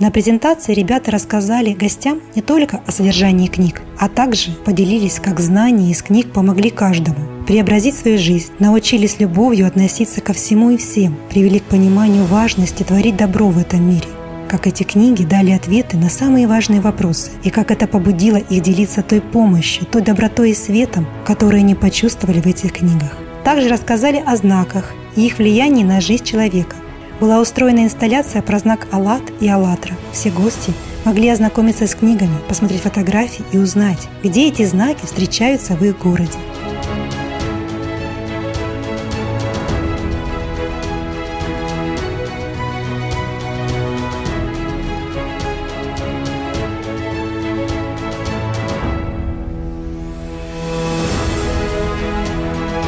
На 0.00 0.10
презентации 0.10 0.74
ребята 0.74 1.12
рассказали 1.12 1.72
гостям 1.72 2.20
не 2.34 2.42
только 2.42 2.80
о 2.84 2.90
содержании 2.90 3.46
книг, 3.46 3.82
а 4.00 4.08
также 4.08 4.50
поделились, 4.64 5.20
как 5.20 5.38
знания 5.38 5.92
из 5.92 6.02
книг 6.02 6.32
помогли 6.32 6.68
каждому 6.68 7.36
преобразить 7.46 7.96
свою 7.96 8.18
жизнь, 8.18 8.50
научились 8.58 9.20
любовью 9.20 9.68
относиться 9.68 10.20
ко 10.20 10.32
всему 10.32 10.70
и 10.70 10.76
всем, 10.76 11.16
привели 11.30 11.60
к 11.60 11.64
пониманию 11.64 12.24
важности 12.24 12.82
творить 12.82 13.16
добро 13.16 13.46
в 13.46 13.58
этом 13.58 13.88
мире. 13.88 14.15
Как 14.48 14.68
эти 14.68 14.84
книги 14.84 15.24
дали 15.24 15.50
ответы 15.50 15.96
на 15.96 16.08
самые 16.08 16.46
важные 16.46 16.80
вопросы, 16.80 17.32
и 17.42 17.50
как 17.50 17.72
это 17.72 17.88
побудило 17.88 18.36
их 18.36 18.62
делиться 18.62 19.02
той 19.02 19.20
помощью, 19.20 19.86
той 19.86 20.02
добротой 20.02 20.50
и 20.50 20.54
светом, 20.54 21.06
которые 21.26 21.60
они 21.60 21.74
почувствовали 21.74 22.40
в 22.40 22.46
этих 22.46 22.74
книгах. 22.74 23.18
Также 23.42 23.68
рассказали 23.68 24.22
о 24.24 24.36
знаках 24.36 24.92
и 25.16 25.26
их 25.26 25.38
влиянии 25.38 25.82
на 25.82 26.00
жизнь 26.00 26.24
человека, 26.24 26.76
была 27.20 27.40
устроена 27.40 27.80
инсталляция 27.80 28.40
про 28.40 28.58
знак 28.58 28.86
«АЛЛАТ» 28.92 29.22
и 29.40 29.48
«АЛЛАТРА». 29.48 29.94
Все 30.12 30.30
гости 30.30 30.72
могли 31.04 31.28
ознакомиться 31.28 31.88
с 31.88 31.94
книгами, 31.94 32.38
посмотреть 32.48 32.82
фотографии 32.82 33.44
и 33.52 33.58
узнать, 33.58 34.08
где 34.22 34.48
эти 34.48 34.64
знаки 34.64 35.06
встречаются 35.06 35.74
в 35.74 35.84
их 35.84 35.98
городе. 35.98 36.38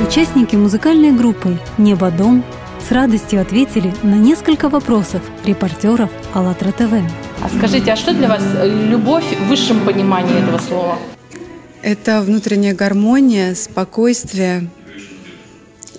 Участники 0.09 0.57
музыкальной 0.57 1.13
группы 1.13 1.59
«Небо 1.77 2.11
дом» 2.11 2.43
с 2.81 2.91
радостью 2.91 3.43
ответили 3.43 3.93
на 4.03 4.15
несколько 4.15 4.71
вопросов 4.71 5.21
репортеров 5.45 6.09
АЛЛАТРА 6.33 6.73
ТВ. 6.73 6.93
А 7.43 7.49
скажите, 7.55 7.93
а 7.93 7.97
что 7.97 8.15
для 8.15 8.27
вас 8.27 8.43
любовь 8.65 9.27
в 9.39 9.49
высшем 9.49 9.85
понимании 9.85 10.43
этого 10.43 10.57
слова? 10.67 10.99
Это 11.83 12.23
внутренняя 12.23 12.75
гармония, 12.75 13.55
спокойствие 13.55 14.71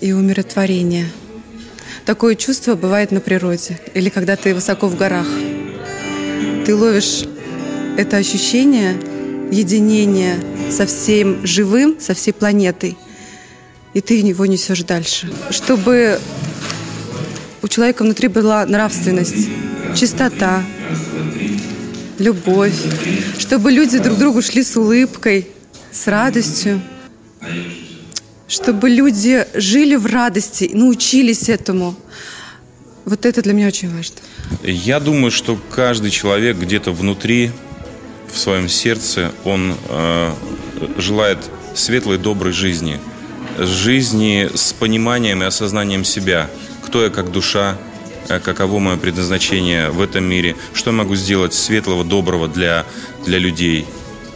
и 0.00 0.12
умиротворение. 0.12 1.06
Такое 2.04 2.34
чувство 2.34 2.74
бывает 2.74 3.12
на 3.12 3.20
природе 3.20 3.78
или 3.94 4.08
когда 4.08 4.34
ты 4.34 4.56
высоко 4.56 4.88
в 4.88 4.96
горах. 4.96 5.28
Ты 6.66 6.74
ловишь 6.74 7.26
это 7.96 8.16
ощущение 8.16 8.96
единения 9.52 10.34
со 10.68 10.84
всем 10.84 11.46
живым, 11.46 12.00
со 12.00 12.14
всей 12.14 12.32
планетой, 12.32 12.98
и 13.94 14.00
ты 14.00 14.14
его 14.20 14.46
несешь 14.46 14.82
дальше. 14.82 15.32
Чтобы 15.50 16.18
у 17.62 17.68
человека 17.68 18.02
внутри 18.02 18.28
была 18.28 18.64
нравственность, 18.66 19.48
чистота, 19.96 20.64
любовь, 22.18 22.74
чтобы 23.38 23.72
люди 23.72 23.98
друг 23.98 24.18
другу 24.18 24.42
шли 24.42 24.62
с 24.62 24.76
улыбкой, 24.76 25.48
с 25.90 26.06
радостью, 26.06 26.80
чтобы 28.46 28.90
люди 28.90 29.46
жили 29.54 29.96
в 29.96 30.06
радости 30.06 30.70
научились 30.72 31.48
этому. 31.48 31.96
Вот 33.04 33.24
это 33.24 33.42
для 33.42 33.52
меня 33.52 33.68
очень 33.68 33.94
важно. 33.94 34.16
Я 34.62 35.00
думаю, 35.00 35.30
что 35.30 35.58
каждый 35.70 36.10
человек 36.10 36.56
где-то 36.56 36.92
внутри, 36.92 37.50
в 38.32 38.38
своем 38.38 38.68
сердце, 38.68 39.32
он 39.44 39.74
э, 39.88 40.32
желает 40.98 41.38
светлой, 41.74 42.18
доброй 42.18 42.52
жизни. 42.52 43.00
Жизни 43.60 44.48
с 44.54 44.72
пониманием 44.72 45.42
и 45.42 45.46
осознанием 45.46 46.04
себя– 46.04 46.50
кто 46.90 47.04
я 47.04 47.10
как 47.10 47.30
душа, 47.30 47.78
э, 48.28 48.40
каково 48.40 48.80
мое 48.80 48.96
предназначение 48.96 49.90
в 49.90 50.00
этом 50.00 50.24
мире, 50.24 50.56
что 50.74 50.90
я 50.90 50.96
могу 50.96 51.14
сделать 51.14 51.54
светлого, 51.54 52.02
доброго 52.02 52.48
для, 52.48 52.84
для 53.24 53.38
людей, 53.38 53.86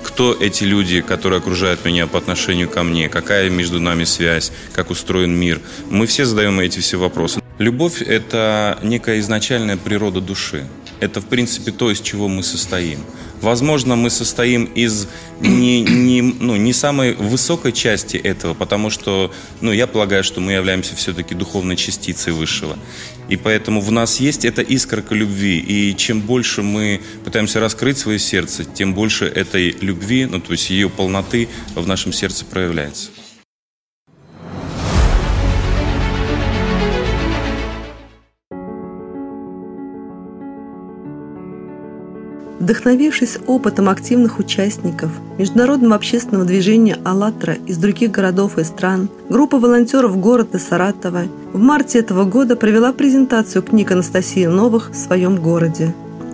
кто 0.05 0.33
эти 0.33 0.63
люди, 0.63 1.01
которые 1.01 1.39
окружают 1.39 1.85
меня 1.85 2.07
по 2.07 2.17
отношению 2.17 2.69
ко 2.69 2.85
мне, 2.85 3.09
какая 3.09 3.51
между 3.51 3.81
нами 3.81 4.05
связь, 4.05 4.53
как 4.73 4.91
устроен 4.91 5.33
мир. 5.33 5.61
Мы 5.91 6.07
все 6.07 6.25
задаем 6.25 6.61
эти 6.61 6.79
все 6.79 6.97
вопросы. 6.97 7.41
Любовь– 7.59 8.03
это 8.07 8.79
некая 8.85 9.19
изначальная 9.19 9.77
природа 9.77 10.21
души. 10.21 10.69
Это, 11.01 11.21
в 11.21 11.27
принципе, 11.27 11.73
то, 11.73 11.91
из 11.91 12.01
чего 12.01 12.29
мы 12.29 12.45
состоим. 12.45 13.01
Возможно, 13.45 13.95
мы 13.95 14.09
состоим 14.09 14.65
из 14.65 15.07
не, 15.41 15.83
не, 15.83 16.23
ну, 16.23 16.57
не 16.57 16.73
самой 16.73 17.13
высокой 17.15 17.73
части 17.73 18.17
этого, 18.17 18.55
потому 18.55 18.89
что, 18.89 19.31
ну, 19.61 19.71
я 19.71 19.87
полагаю, 19.87 20.25
что 20.25 20.41
мы 20.41 20.53
являемся 20.53 20.97
все-таки 20.97 21.35
духовной 21.35 21.77
частицей 21.77 22.33
высшего. 22.33 22.79
И 23.29 23.37
поэтому 23.37 23.83
в 23.83 23.93
нас 23.93 24.19
есть 24.19 24.47
эта 24.47 24.63
искорка 24.63 25.15
любви. 25.15 25.59
И 25.59 25.95
чем 25.95 26.23
больше 26.23 26.63
мы 26.63 27.03
пытаемся 27.23 27.61
раскрыть 27.61 27.99
свое 27.99 28.19
сердце, 28.19 28.65
тем 28.65 28.95
больше 28.95 29.27
этой 29.27 29.77
любви, 29.79 30.25
ну, 30.25 30.41
то 30.41 30.53
есть 30.53 30.71
ее 30.71 30.89
полноты 30.89 31.49
в 31.75 31.87
нашем 31.87 32.15
сердце 32.15 32.47
проявляется. 32.47 33.11
Вдохновившись 42.65 43.37
опытом 43.47 43.91
активных 43.91 44.39
участников 44.39 45.11
международного 45.37 45.97
общественного 45.97 46.47
движения 46.47 46.97
«АЛЛАТРА» 47.05 47.59
из 47.67 47.77
других 47.77 48.11
городов 48.11 48.57
и 48.57 48.65
стран, 48.65 49.11
группа 49.29 49.59
волонтеров 49.59 50.19
города 50.19 50.59
Саратова 50.59 51.25
в 51.53 51.59
марте 51.59 51.99
этого 51.99 52.25
года 52.25 52.57
провела 52.57 52.95
презентацию 52.95 53.63
книг 53.63 53.93
Анастасии 53.93 54.47
Новых 54.47 54.93
в 54.93 54.97
своем 54.97 55.37
городе. 55.37 55.93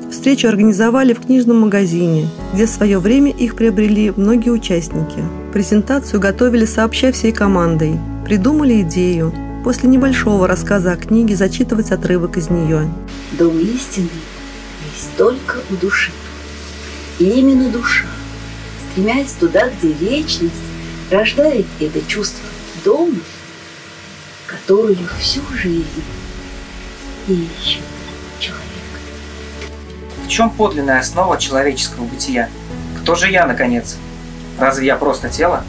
Встречу 0.08 0.46
организовали 0.46 1.14
в 1.14 1.20
книжном 1.20 1.62
магазине, 1.62 2.28
где 2.54 2.66
в 2.66 2.70
свое 2.70 3.00
время 3.00 3.32
их 3.32 3.56
приобрели 3.56 4.12
многие 4.14 4.50
участники. 4.50 5.24
Презентацию 5.52 6.20
готовили 6.20 6.64
сообща 6.64 7.10
всей 7.10 7.32
командой. 7.32 7.98
Придумали 8.24 8.82
идею 8.82 9.34
после 9.64 9.88
небольшого 9.88 10.46
рассказа 10.46 10.92
о 10.92 10.96
книге 10.96 11.34
зачитывать 11.34 11.90
отрывок 11.90 12.36
из 12.36 12.50
нее. 12.50 12.88
Дом 13.36 13.58
истины 13.58 14.10
только 15.20 15.58
у 15.68 15.74
души. 15.74 16.12
И 17.18 17.24
именно 17.24 17.68
душа, 17.68 18.06
стремясь 18.90 19.32
туда, 19.32 19.68
где 19.68 19.92
вечность, 19.92 20.54
рождает 21.10 21.66
это 21.78 22.00
чувство 22.06 22.48
дома, 22.86 23.20
которую 24.46 24.96
всю 25.20 25.42
жизнь 25.52 25.84
ищет 27.28 27.82
человек. 28.38 28.64
В 30.24 30.28
чем 30.28 30.48
подлинная 30.48 31.00
основа 31.00 31.38
человеческого 31.38 32.06
бытия? 32.06 32.48
Кто 33.02 33.14
же 33.14 33.30
я, 33.30 33.46
наконец? 33.46 33.98
Разве 34.58 34.86
я 34.86 34.96
просто 34.96 35.28
тело? 35.28 35.66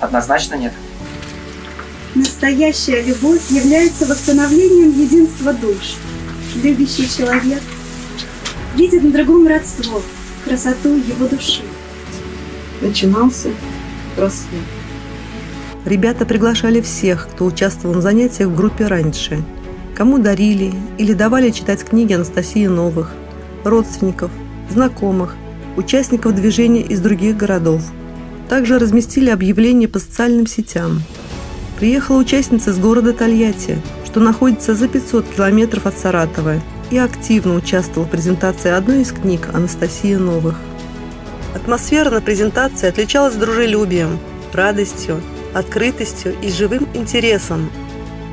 Однозначно 0.00 0.56
нет. 0.56 0.74
Настоящая 2.14 3.00
любовь 3.04 3.48
является 3.48 4.04
восстановлением 4.04 4.90
единства 4.90 5.54
душ. 5.54 5.96
Любящий 6.56 7.08
человек 7.08 7.62
видит 8.74 9.02
на 9.02 9.10
другом 9.10 9.46
родство, 9.46 10.02
красоту 10.44 10.96
его 10.96 11.26
души. 11.28 11.62
Начинался 12.80 13.50
рассвет. 14.16 14.60
Ребята 15.84 16.24
приглашали 16.26 16.80
всех, 16.80 17.28
кто 17.30 17.44
участвовал 17.44 17.96
в 17.96 18.02
занятиях 18.02 18.48
в 18.48 18.56
группе 18.56 18.86
раньше. 18.86 19.42
Кому 19.94 20.18
дарили 20.18 20.72
или 20.98 21.12
давали 21.12 21.50
читать 21.50 21.84
книги 21.84 22.14
Анастасии 22.14 22.66
Новых, 22.66 23.12
родственников, 23.64 24.30
знакомых, 24.70 25.36
участников 25.76 26.34
движения 26.34 26.82
из 26.82 27.00
других 27.00 27.36
городов. 27.36 27.82
Также 28.48 28.78
разместили 28.78 29.30
объявления 29.30 29.88
по 29.88 29.98
социальным 29.98 30.46
сетям. 30.46 31.02
Приехала 31.78 32.18
участница 32.18 32.70
из 32.70 32.78
города 32.78 33.12
Тольятти, 33.12 33.80
что 34.04 34.20
находится 34.20 34.74
за 34.74 34.88
500 34.88 35.26
километров 35.28 35.86
от 35.86 35.98
Саратова– 35.98 36.60
и 36.90 36.98
активно 36.98 37.54
участвовал 37.54 38.06
в 38.06 38.10
презентации 38.10 38.70
одной 38.70 39.02
из 39.02 39.12
книг 39.12 39.48
Анастасии 39.52 40.14
Новых. 40.14 40.58
Атмосфера 41.54 42.10
на 42.10 42.20
презентации 42.20 42.88
отличалась 42.88 43.34
дружелюбием, 43.34 44.18
радостью, 44.52 45.20
открытостью 45.52 46.34
и 46.42 46.50
живым 46.50 46.88
интересом. 46.94 47.70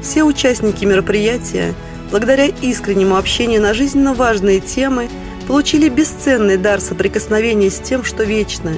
Все 0.02 0.24
участники 0.24 0.86
мероприятия, 0.86 1.74
благодаря 2.10 2.46
искреннему 2.46 3.16
общению 3.16 3.62
на 3.62 3.74
жизненно 3.74 4.14
важные 4.14 4.60
темы, 4.60 5.10
получили 5.48 5.90
бесценный 5.90 6.58
дар 6.58 6.82
соприкосновения 6.82 7.70
с 7.70 7.80
тем, 7.80 8.04
что 8.04 8.24
вечное. 8.24 8.78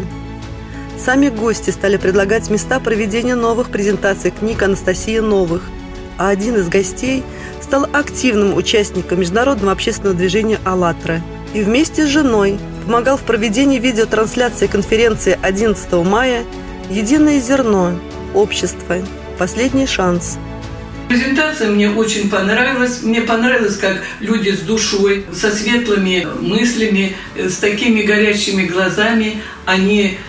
Сами 0.97 1.29
гости 1.29 1.69
стали 1.69 1.97
предлагать 1.97 2.49
места 2.49 2.79
проведения 2.79 3.35
новых 3.35 3.69
презентаций 3.69 4.31
книг 4.31 4.61
Анастасии 4.61 5.19
Новых, 5.19 5.63
а 6.17 6.29
один 6.29 6.55
из 6.55 6.69
гостей– 6.69 7.23
стал 7.73 7.89
активным 7.91 8.55
участником 8.55 9.21
международного 9.21 9.71
общественного 9.71 10.15
движения 10.15 10.59
«АЛЛАТРА» 10.63 11.23
и 11.55 11.63
вместе 11.63 12.05
с 12.05 12.09
женой 12.09 12.59
помогал 12.85 13.17
в 13.17 13.21
проведении 13.21 13.79
видеотрансляции 13.79 14.67
конференции 14.67 15.39
11 15.41 15.91
мая 16.05 16.43
«Единое 16.91 17.39
зерно. 17.39 17.99
Общество. 18.35 18.97
Последний 19.39 19.87
шанс». 19.87 20.37
Презентация 21.09 21.71
мне 21.71 21.89
очень 21.89 22.29
понравилась. 22.29 23.01
Мне 23.01 23.21
понравилось, 23.21 23.77
как 23.77 24.03
люди 24.19 24.51
с 24.51 24.59
душой, 24.59 25.25
со 25.33 25.49
светлыми 25.49 26.27
мыслями, 26.41 27.15
с 27.35 27.57
такими 27.57 28.03
горящими 28.03 28.67
глазами, 28.67 29.41
они 29.65 30.19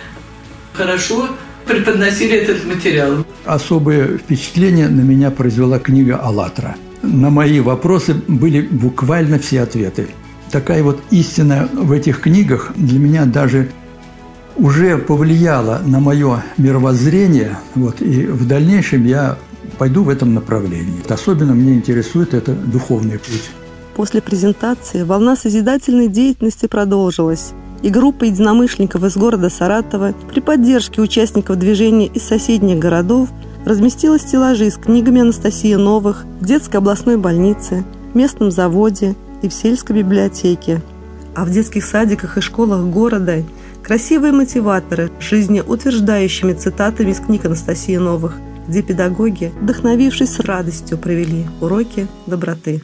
хорошо 0.73 1.29
преподносили 1.67 2.39
этот 2.39 2.65
материал. 2.65 3.27
Особое 3.45 4.17
впечатление 4.17 4.89
на 4.89 5.03
меня 5.03 5.31
произвела 5.31 5.79
книга 5.79 6.17
«АЛЛАТРА». 6.17 6.77
На 7.03 7.29
мои 7.29 7.61
вопросы 7.61 8.15
были 8.27 8.63
буквально 8.63 9.39
все 9.39 9.61
ответы. 9.61 10.09
Такая 10.51 10.83
вот 10.83 11.01
истина 11.11 11.69
в 11.73 11.93
этих 11.93 12.23
книгах 12.23 12.73
для 12.77 12.99
меня 12.99 13.27
даже 13.27 13.69
уже 14.57 14.97
повлияла 14.97 15.83
на 15.85 16.01
мое 16.01 16.43
мировоззрение, 16.57 17.59
вот, 17.75 18.01
и 18.01 18.27
в 18.27 18.47
дальнейшем 18.47 19.05
я 19.05 19.37
пойду 19.77 20.05
в 20.05 20.09
этом 20.09 20.33
направлении. 20.33 21.03
Особенно 21.09 21.55
мне 21.55 21.75
интересует 21.75 22.33
это 22.33 22.55
духовный 22.55 23.19
путь. 23.19 23.51
После 23.95 24.23
презентации 24.23 25.03
волна 25.03 25.37
созидательной 25.37 26.09
деятельности 26.09 26.67
продолжилась, 26.67 27.53
и 27.85 27.91
группа 27.91 28.25
единомышленников 28.25 29.05
из 29.05 29.15
города 29.15 29.51
Саратова 29.51 30.15
при 30.33 30.41
поддержке 30.41 31.03
участников 31.03 31.59
движения 31.59 32.07
из 32.07 32.23
соседних 32.23 32.79
городов 32.79 33.29
разместила 33.67 34.19
стеллажи 34.19 34.71
с 34.71 34.77
книгами 34.77 35.21
Анастасии 35.21 35.75
Новых 35.75 36.25
в 36.41 36.47
детской 36.47 36.79
областной 36.79 37.19
больнице, 37.19 37.85
местном 38.15 38.51
заводе 38.51 39.15
и 39.43 39.49
в 39.49 39.53
сельской 39.53 39.97
библиотеке. 39.97 40.81
А 41.35 41.45
в 41.45 41.51
детских 41.51 41.85
садиках 41.85 42.39
и 42.39 42.41
школах 42.41 42.87
города 42.87 43.43
красивые 43.83 44.33
мотиваторы 44.33 45.11
с 45.21 45.23
жизнеутверждающими 45.23 46.55
цитатами 46.55 47.11
из 47.11 47.21
книг 47.21 47.45
Анастасии 47.45 47.97
Новых– 47.97 48.39
где 48.67 48.83
педагоги, 48.83 49.53
вдохновившись 49.61 50.41
радостью, 50.41 50.99
провели 50.99 51.47
уроки 51.61 52.07
доброты. 52.27 52.83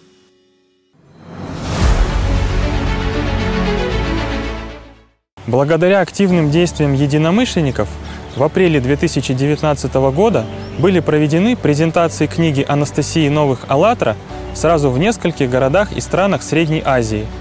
Благодаря 5.51 5.99
активным 5.99 6.49
действиям 6.49 6.93
единомышленников 6.93 7.89
в 8.37 8.43
апреле 8.45 8.81
2019 8.81 9.93
года 10.15 10.47
были 10.79 11.01
проведены 11.01 11.57
презентации 11.57 12.27
книги 12.27 12.65
Анастасии 12.69 13.29
Новых 13.29 13.65
«АЛЛАТРА» 13.67 14.17
сразу 14.55 14.91
в 14.91 14.99
нескольких 15.01 15.51
городах 15.51 15.91
и 15.91 16.01
странах 16.01 16.45
Средней 16.45 16.83
Азии– 16.87 17.27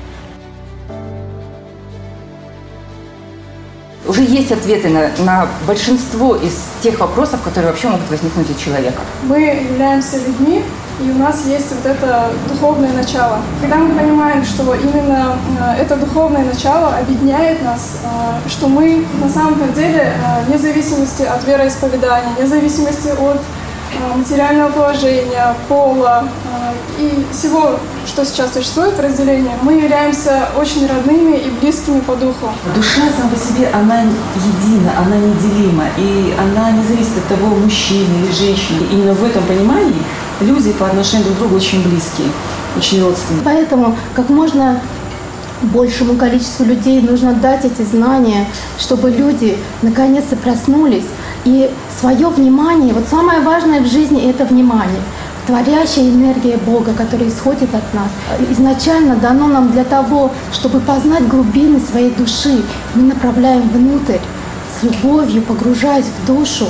уже 4.09 4.23
есть 4.23 4.51
ответы 4.51 4.89
на, 4.89 5.11
на 5.19 5.47
большинство 5.67 6.35
из 6.35 6.53
тех 6.81 6.99
вопросов, 6.99 7.41
которые 7.43 7.71
вообще 7.71 7.89
могут 7.89 8.09
возникнуть 8.09 8.49
у 8.49 8.59
человека. 8.59 9.01
Мы 9.23 9.39
являемся 9.69 10.17
людьми, 10.17 10.63
и 11.01 11.11
у 11.11 11.17
нас 11.17 11.45
есть 11.45 11.67
вот 11.71 11.85
это 11.85 12.31
духовное 12.49 12.91
начало. 12.91 13.39
Когда 13.61 13.77
мы 13.77 13.97
понимаем, 13.97 14.43
что 14.43 14.73
именно 14.73 15.37
э, 15.59 15.81
это 15.81 15.95
духовное 15.95 16.43
начало 16.43 16.97
объединяет 16.97 17.63
нас, 17.63 17.99
э, 18.03 18.49
что 18.49 18.67
мы 18.67 19.05
на 19.21 19.29
самом 19.29 19.73
деле, 19.73 20.13
э, 20.13 20.45
вне 20.45 20.57
зависимости 20.57 21.23
от 21.23 21.45
вероисповедания, 21.47 22.33
вне 22.37 22.47
зависимости 22.47 23.09
от 23.09 23.41
материального 24.15 24.69
положения, 24.71 25.55
пола 25.67 26.25
и 26.99 27.25
всего, 27.31 27.79
что 28.05 28.23
сейчас 28.23 28.53
существует 28.53 28.95
в 28.95 28.99
разделении, 28.99 29.51
мы 29.63 29.73
являемся 29.73 30.49
очень 30.59 30.85
родными 30.87 31.37
и 31.37 31.49
близкими 31.49 31.99
по 32.01 32.15
духу. 32.15 32.49
Душа 32.75 33.01
сама 33.17 33.31
по 33.31 33.39
себе, 33.39 33.69
она 33.73 34.01
едина, 34.01 34.91
она 34.97 35.15
неделима, 35.15 35.85
и 35.97 36.35
она 36.37 36.71
не 36.71 36.83
зависит 36.83 37.17
от 37.17 37.27
того, 37.27 37.47
мужчины 37.55 38.25
или 38.25 38.31
женщины. 38.31 38.85
И 38.91 38.93
именно 38.93 39.13
в 39.13 39.23
этом 39.23 39.43
понимании 39.43 40.03
люди 40.41 40.71
по 40.73 40.87
отношению 40.87 41.25
друг 41.25 41.37
к 41.37 41.39
другу 41.39 41.55
очень 41.55 41.83
близкие, 41.83 42.27
очень 42.77 43.01
родственные. 43.01 43.43
Поэтому 43.43 43.95
как 44.15 44.29
можно 44.29 44.79
большему 45.61 46.15
количеству 46.15 46.65
людей 46.65 47.01
нужно 47.01 47.33
дать 47.33 47.65
эти 47.65 47.81
знания, 47.81 48.47
чтобы 48.77 49.11
люди 49.11 49.57
наконец-то 49.81 50.35
проснулись 50.35 51.05
и 51.45 51.69
свое 51.99 52.27
внимание, 52.27 52.93
вот 52.93 53.07
самое 53.09 53.41
важное 53.41 53.81
в 53.81 53.87
жизни– 53.87 54.29
это 54.29 54.45
внимание. 54.45 55.01
Творящая 55.47 56.09
энергия 56.09 56.57
Бога, 56.57 56.93
которая 56.93 57.27
исходит 57.27 57.73
от 57.73 57.93
нас, 57.93 58.09
изначально 58.51 59.15
дано 59.15 59.47
нам 59.47 59.71
для 59.71 59.83
того, 59.83 60.31
чтобы 60.53 60.79
познать 60.79 61.27
глубины 61.27 61.79
своей 61.79 62.11
души. 62.11 62.61
Мы 62.93 63.03
направляем 63.03 63.67
внутрь, 63.69 64.19
с 64.79 64.83
любовью 64.83 65.41
погружаясь 65.41 66.05
в 66.05 66.27
душу, 66.27 66.67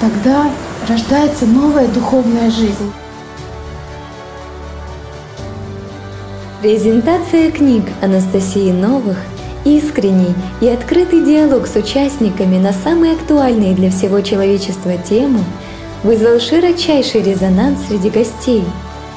тогда 0.00 0.46
рождается 0.88 1.44
новая 1.46 1.86
духовная 1.88 2.50
жизнь. 2.50 2.92
Презентация 6.62 7.50
книг 7.50 7.84
Анастасии 8.00 8.72
Новых 8.72 9.16
искренний 9.64 10.34
и 10.60 10.68
открытый 10.68 11.24
диалог 11.24 11.66
с 11.66 11.76
участниками 11.76 12.58
на 12.58 12.72
самые 12.72 13.12
актуальные 13.12 13.74
для 13.74 13.90
всего 13.90 14.20
человечества 14.20 14.96
темы 14.96 15.40
вызвал 16.02 16.40
широчайший 16.40 17.22
резонанс 17.22 17.86
среди 17.86 18.08
гостей. 18.08 18.64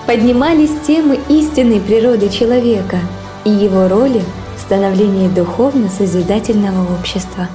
Поднимались 0.05 0.71
темы 0.85 1.19
истинной 1.29 1.79
природы 1.79 2.29
человека 2.29 2.99
и 3.45 3.49
его 3.49 3.87
роли 3.87 4.21
в 4.57 4.61
становлении 4.61 5.27
духовно-созидательного 5.29 6.93
общества. 6.99 7.47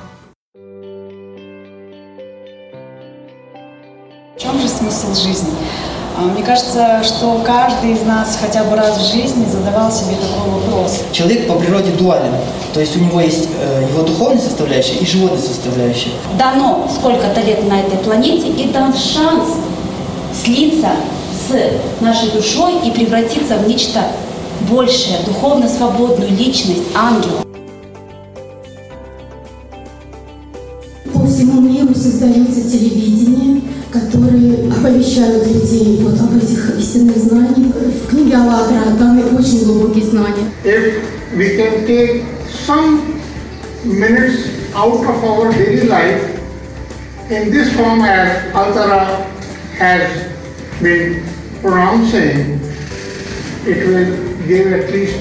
Смысл 4.96 5.28
жизни? 5.28 5.50
А, 6.16 6.22
мне 6.22 6.42
кажется, 6.42 7.02
что 7.04 7.42
каждый 7.44 7.92
из 7.92 8.02
нас 8.02 8.38
хотя 8.40 8.64
бы 8.64 8.74
раз 8.74 8.96
в 8.96 9.12
жизни 9.12 9.44
задавал 9.50 9.92
себе 9.92 10.16
такой 10.16 10.50
вопрос. 10.50 11.02
Человек 11.12 11.46
по 11.46 11.54
природе 11.54 11.90
дуален, 11.90 12.32
то 12.72 12.80
есть 12.80 12.96
у 12.96 13.00
него 13.00 13.20
есть 13.20 13.48
э, 13.60 13.86
его 13.90 14.02
духовная 14.02 14.40
составляющая 14.40 14.94
и 14.94 15.06
животная 15.06 15.42
составляющая. 15.42 16.10
Дано 16.38 16.88
сколько-то 16.92 17.42
лет 17.42 17.68
на 17.68 17.80
этой 17.80 17.98
планете 17.98 18.48
и 18.48 18.72
дан 18.72 18.94
шанс 18.94 19.56
слиться 20.32 20.92
с 21.32 22.02
нашей 22.02 22.30
душой 22.30 22.78
и 22.86 22.90
превратиться 22.90 23.56
в 23.56 23.68
нечто 23.68 24.00
большее, 24.70 25.18
духовно 25.26 25.68
свободную 25.68 26.30
личность, 26.30 26.82
ангела. 26.94 27.42
По 31.12 31.26
всему 31.26 31.60
миру 31.60 31.94
создается 31.94 32.62
телевидение, 32.62 33.60
которые 33.95 34.69
оповещают 34.71 35.47
людей 35.47 35.99
вот 36.01 36.19
об 36.19 36.37
этих 36.37 36.77
истинных 36.79 37.17
знаниях. 37.17 37.75
В 37.75 38.07
книге 38.09 38.37
Аллатра 38.37 38.91
даны 38.97 39.23
очень 39.37 39.65
глубокие 39.65 40.05
знания. 40.05 40.51
If 40.63 41.03
we 41.35 41.57
can 41.57 41.85
take 41.85 42.23
some 42.65 43.19
minutes 43.83 44.49
out 44.75 45.03
of 45.05 45.23
our 45.23 45.51
daily 45.51 45.87
life 45.87 46.39
in 47.29 47.51
this 47.51 47.73
form 47.73 48.01
as 48.01 48.53
Altara 48.53 49.25
has 49.77 50.09
been 50.81 51.23
pronouncing, 51.61 52.59
it 53.65 53.87
will 53.87 54.47
give 54.47 54.73
at 54.73 54.91
least 54.91 55.17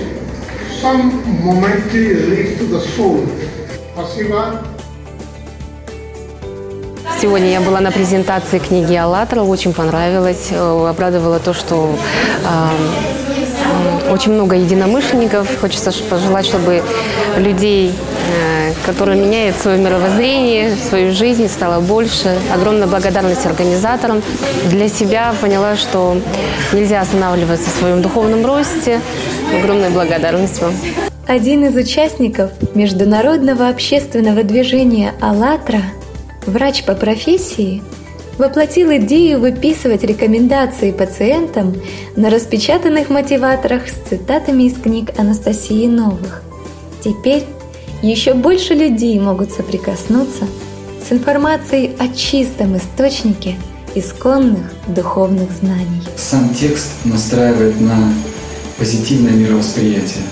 some 0.81 1.11
momentary 1.45 2.15
relief 2.15 2.59
to 2.59 2.65
the 2.67 2.81
soul. 2.81 3.27
Спасибо. 3.95 4.74
Сегодня 7.20 7.52
я 7.52 7.62
была 7.62 7.80
на 7.80 7.92
презентации 7.92 8.60
книги 8.60 8.94
«АЛЛАТРА», 8.94 9.44
очень 9.44 9.74
понравилось. 9.74 10.50
Э, 10.52 10.88
обрадовало 10.90 11.40
то, 11.40 11.54
что 11.54 11.96
э, 12.44 14.12
очень 14.12 14.34
много 14.34 14.56
единомышленников. 14.56 15.48
Хочется 15.62 15.92
пожелать, 16.10 16.46
чтобы 16.46 16.84
людей, 17.38 17.94
э, 17.94 18.74
которые 18.86 19.22
меняют 19.22 19.56
свое 19.58 19.78
мировоззрение, 19.78 20.76
свою 20.76 21.14
жизнь, 21.14 21.48
стало 21.48 21.80
больше. 21.80 22.38
Огромная 22.54 22.88
благодарность 22.88 23.46
организаторам. 23.46 24.22
Для 24.66 24.90
себя 24.90 25.34
поняла, 25.42 25.78
что 25.78 26.18
нельзя 26.74 27.02
останавливаться 27.02 27.70
в 27.70 27.80
своем 27.80 28.02
духовном 28.02 28.46
росте. 28.46 29.00
Огромная 29.58 29.90
благодарность 29.90 30.62
вам. 30.62 30.74
Один 31.28 31.66
из 31.66 31.76
участников 31.76 32.52
международного 32.76 33.70
общественного 33.70 34.44
движения 34.44 35.14
«АЛЛАТРА» 35.22 35.82
врач 36.46 36.84
по 36.84 36.96
профессии, 36.96 37.82
воплотил 38.38 38.92
идею 38.98 39.40
выписывать 39.40 40.04
рекомендации 40.04 40.92
пациентам 40.92 41.76
на 42.16 42.30
распечатанных 42.30 43.10
мотиваторах 43.10 43.88
с 43.88 44.10
цитатами 44.10 44.64
из 44.64 44.74
книг 44.74 45.12
Анастасии 45.18 45.88
Новых. 45.88 46.44
Теперь 47.04 47.44
еще 48.02 48.34
больше 48.34 48.74
людей 48.74 49.20
могут 49.20 49.52
соприкоснуться 49.52 50.48
с 51.08 51.12
информацией 51.12 51.92
о 52.00 52.08
чистом 52.10 52.78
источнике 52.78 53.56
исконных 53.96 54.74
духовных 54.88 55.50
знаний. 55.52 56.02
Сам 56.18 56.54
текст 56.54 56.92
настраивает 57.06 57.80
на 57.80 58.14
позитивное 58.78 59.32
мировосприятие, 59.32 60.24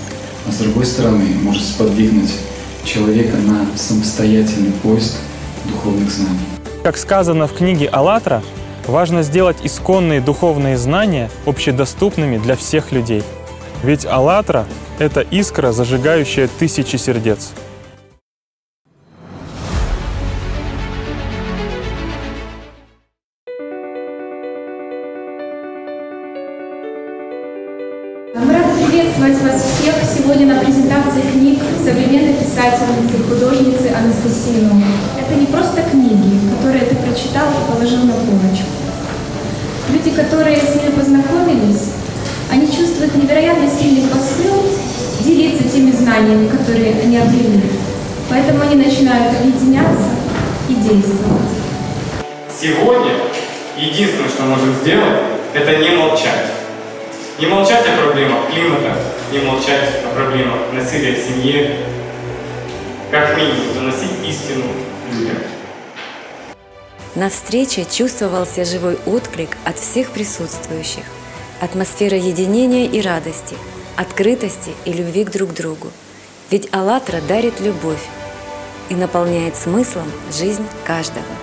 а 0.46 0.52
с 0.52 0.56
другой 0.56 0.84
стороны 0.84 1.24
может 1.42 1.64
сподвигнуть 1.64 2.32
человека 2.84 3.36
на 3.38 3.66
самостоятельный 3.76 4.72
поиск 4.82 5.14
духовных 5.64 6.10
знаний. 6.10 6.38
Как 6.82 6.96
сказано 6.96 7.46
в 7.46 7.54
книге 7.54 7.88
«АЛЛАТРА», 7.88 8.42
Важно 8.86 9.22
сделать 9.22 9.56
исконные 9.62 10.20
духовные 10.20 10.76
знания 10.76 11.30
общедоступными 11.46 12.36
для 12.36 12.54
всех 12.54 12.92
людей. 12.92 13.22
Ведь 13.82 14.04
«АЛЛАТРА»— 14.04 14.66
это 14.98 15.22
искра, 15.22 15.72
зажигающая 15.72 16.48
тысячи 16.48 16.96
сердец. 16.96 17.52
Приветствовать 28.94 29.42
вас 29.42 29.60
всех 29.60 29.96
сегодня 30.06 30.54
на 30.54 30.60
презентации 30.60 31.22
книг 31.32 31.58
современной 31.84 32.34
писательницы 32.34 33.16
и 33.18 33.22
художницы 33.28 33.92
Анастасии 33.92 34.60
Новой. 34.60 34.84
Это 35.18 35.34
не 35.34 35.46
просто 35.46 35.82
книги, 35.90 36.38
которые 36.54 36.84
ты 36.84 36.94
прочитал 36.94 37.48
и 37.50 37.72
положил 37.72 38.04
на 38.04 38.12
полочку. 38.12 38.70
Люди, 39.90 40.10
которые 40.10 40.58
с 40.58 40.76
ними 40.76 40.92
познакомились, 40.96 41.90
они 42.52 42.68
чувствуют 42.68 43.16
невероятно 43.16 43.68
сильный 43.68 44.08
посыл 44.08 44.62
делиться 45.24 45.64
теми 45.64 45.90
знаниями, 45.90 46.46
которые 46.46 46.92
они 47.02 47.16
обрели. 47.16 47.62
Поэтому 48.30 48.62
они 48.62 48.76
начинают 48.76 49.34
объединяться 49.36 50.10
и 50.68 50.74
действовать. 50.74 51.50
Сегодня 52.48 53.14
единственное, 53.76 54.28
что 54.28 54.44
можем 54.44 54.72
сделать, 54.80 55.18
это 55.52 55.78
не 55.78 55.96
молчать. 55.96 56.53
Не 57.36 57.46
молчать 57.46 57.84
о 57.84 58.00
проблемах 58.00 58.48
климата, 58.48 58.94
не 59.32 59.40
молчать 59.40 60.04
о 60.04 60.14
проблемах 60.14 60.72
насилия 60.72 61.14
в 61.14 61.18
семье, 61.18 61.78
как 63.10 63.36
минимум 63.36 63.74
доносить 63.74 64.12
истину 64.24 64.66
людям. 65.10 65.38
На 67.16 67.28
встрече 67.30 67.86
чувствовался 67.90 68.64
живой 68.64 68.98
отклик 69.04 69.56
от 69.64 69.80
всех 69.80 70.12
присутствующих. 70.12 71.02
Атмосфера 71.60 72.16
единения 72.16 72.86
и 72.86 73.00
радости, 73.00 73.56
открытости 73.96 74.70
и 74.84 74.92
любви 74.92 75.24
к 75.24 75.32
друг 75.32 75.54
другу. 75.54 75.90
Ведь 76.52 76.72
«АЛЛАТРА» 76.72 77.20
дарит 77.22 77.58
любовь 77.58 78.06
и 78.90 78.94
наполняет 78.94 79.56
смыслом 79.56 80.10
жизнь 80.32 80.66
каждого. 80.86 81.33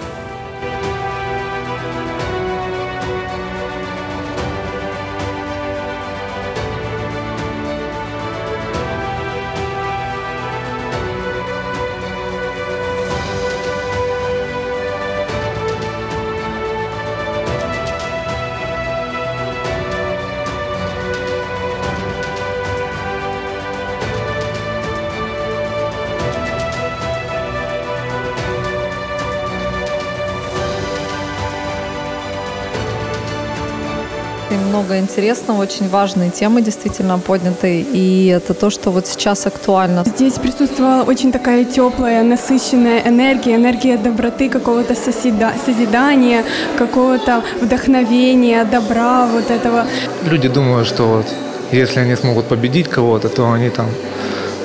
Много 34.82 34.98
интересного, 34.98 35.62
очень 35.62 35.89
важные 35.89 36.32
темы 36.32 36.62
действительно 36.62 37.20
подняты. 37.20 37.86
И 37.94 38.28
это 38.28 38.54
то, 38.54 38.70
что 38.72 38.91
вот 38.91 39.08
сейчас 39.08 39.46
актуально. 39.46 40.04
Здесь 40.06 40.34
присутствовала 40.34 41.04
очень 41.04 41.32
такая 41.32 41.65
теплая, 41.65 42.24
насыщенная 42.24 43.02
энергия, 43.06 43.56
энергия 43.56 43.98
доброты, 43.98 44.50
какого-то 44.50 44.96
соседа- 44.96 45.54
созидания, 45.65 46.44
какого-то 46.78 47.44
вдохновения, 47.62 48.65
добра, 48.65 49.28
вот 49.28 49.52
этого. 49.52 49.86
Люди 50.32 50.48
думают, 50.48 50.88
что 50.88 51.04
вот 51.04 51.26
если 51.72 52.00
они 52.00 52.15
смогут 52.15 52.46
победить 52.46 52.88
кого-то, 52.88 53.30
то 53.30 53.52
они 53.52 53.70
там 53.70 53.88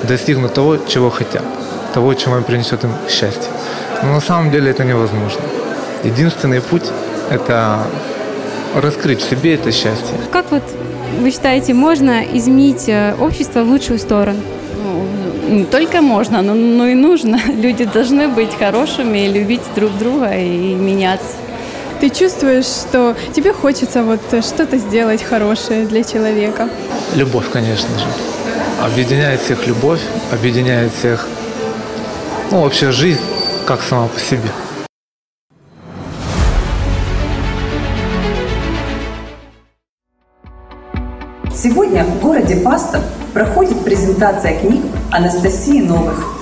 достигнут 0.03 0.53
того, 0.53 0.77
чего 0.87 1.09
хотят, 1.09 1.43
того, 1.93 2.13
чего 2.15 2.37
им 2.37 2.43
принесет 2.43 2.83
им 2.83 2.91
счастье. 3.09 3.51
Но 4.03 4.13
на 4.13 4.21
самом 4.21 4.51
деле 4.51 4.71
это 4.71 4.83
невозможно. 4.83 5.41
Единственный 6.03 6.61
путь– 6.61 6.91
это 7.29 7.77
раскрыть 8.81 9.21
в 9.21 9.29
себе 9.29 9.55
это 9.55 9.71
счастье. 9.71 10.15
Как 10.31 10.51
вот 10.51 10.63
вы 11.19 11.31
считаете, 11.31 11.73
можно 11.73 12.23
изменить 12.33 12.87
э, 12.87 13.15
общество 13.19 13.63
в 13.63 13.69
лучшую 13.69 13.99
сторону? 13.99 14.39
Не 15.49 15.63
только 15.63 16.01
можно, 16.01 16.41
но, 16.41 16.53
но 16.53 16.87
и 16.87 16.93
нужно. 16.93 17.39
Люди 17.47 17.85
должны 17.85 18.27
быть 18.27 18.53
хорошими, 18.57 19.27
любить 19.27 19.61
друг 19.75 19.97
друга 19.97 20.35
и 20.35 20.75
меняться. 20.75 21.35
Ты 21.99 22.09
чувствуешь, 22.09 22.65
что 22.65 23.15
тебе 23.33 23.53
хочется 23.53 24.03
вот 24.03 24.21
что-то 24.43 24.77
сделать 24.77 25.23
хорошее 25.23 25.85
для 25.85 26.03
человека. 26.03 26.69
Любовь, 27.15 27.45
конечно 27.51 27.89
же. 27.97 28.05
Объединяет 28.83 29.41
всех 29.41 29.65
любовь, 29.65 30.01
объединяет 30.31 30.91
всех, 30.93 31.27
ну, 32.51 32.61
вообще 32.61 32.91
жизнь 32.91 33.21
как 33.65 33.81
сама 33.81 34.07
по 34.07 34.19
себе. 34.19 34.49
Сегодня 41.57 42.03
в 42.03 42.21
городе 42.21 42.57
Фастов 42.57 43.01
проходит 43.33 43.83
презентация 43.83 44.59
книг 44.59 44.83
Анастасии 45.11 45.81
Новых. 45.81 46.36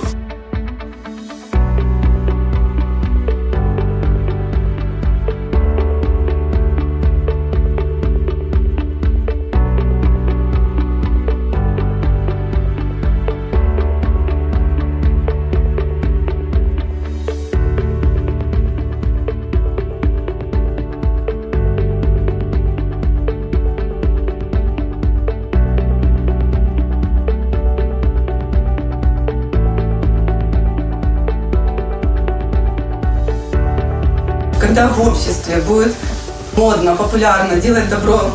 Обществе 35.46 35.56
будет 35.62 35.94
модно, 36.56 36.96
популярно 36.96 37.56
делать 37.60 37.88
добро, 37.88 38.30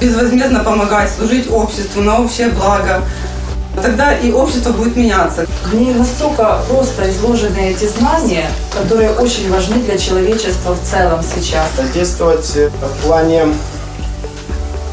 безвозмездно 0.00 0.64
помогать, 0.64 1.10
служить 1.10 1.50
обществу 1.50 2.02
на 2.02 2.20
общее 2.20 2.48
благо, 2.48 3.02
тогда 3.80 4.16
и 4.16 4.32
общество 4.32 4.72
будет 4.72 4.96
меняться. 4.96 5.46
В 5.66 5.74
ней 5.74 5.94
настолько 5.94 6.60
просто 6.68 7.10
изложены 7.10 7.70
эти 7.70 7.86
знания, 7.86 8.46
которые 8.72 9.10
очень 9.10 9.50
важны 9.50 9.82
для 9.82 9.98
человечества 9.98 10.74
в 10.74 10.80
целом 10.90 11.20
сейчас. 11.22 11.68
Действовать 11.94 12.46
в 12.46 13.06
плане 13.06 13.46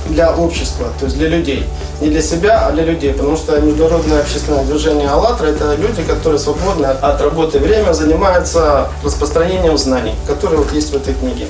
для 0.09 0.31
общества, 0.31 0.88
то 0.99 1.05
есть 1.05 1.17
для 1.17 1.29
людей 1.29 1.65
Не 2.00 2.08
для 2.08 2.22
себя, 2.22 2.66
а 2.66 2.72
для 2.72 2.82
людей. 2.82 3.12
Потому 3.12 3.37
что 3.37 3.60
международное 3.60 4.20
общественное 4.20 4.64
движение 4.64 5.08
«АЛЛАТРА» – 5.08 5.48
это 5.48 5.76
люди, 5.76 6.02
которые 6.02 6.38
свободно 6.38 6.90
от 6.90 7.20
работы 7.20 7.58
время 7.58 7.92
занимаются 7.94 8.88
распространением 9.04 9.78
знаний, 9.78 10.14
которые 10.26 10.58
вот 10.58 10.72
есть 10.72 10.92
в 10.92 10.96
этой 10.96 11.14
книге. 11.14 11.46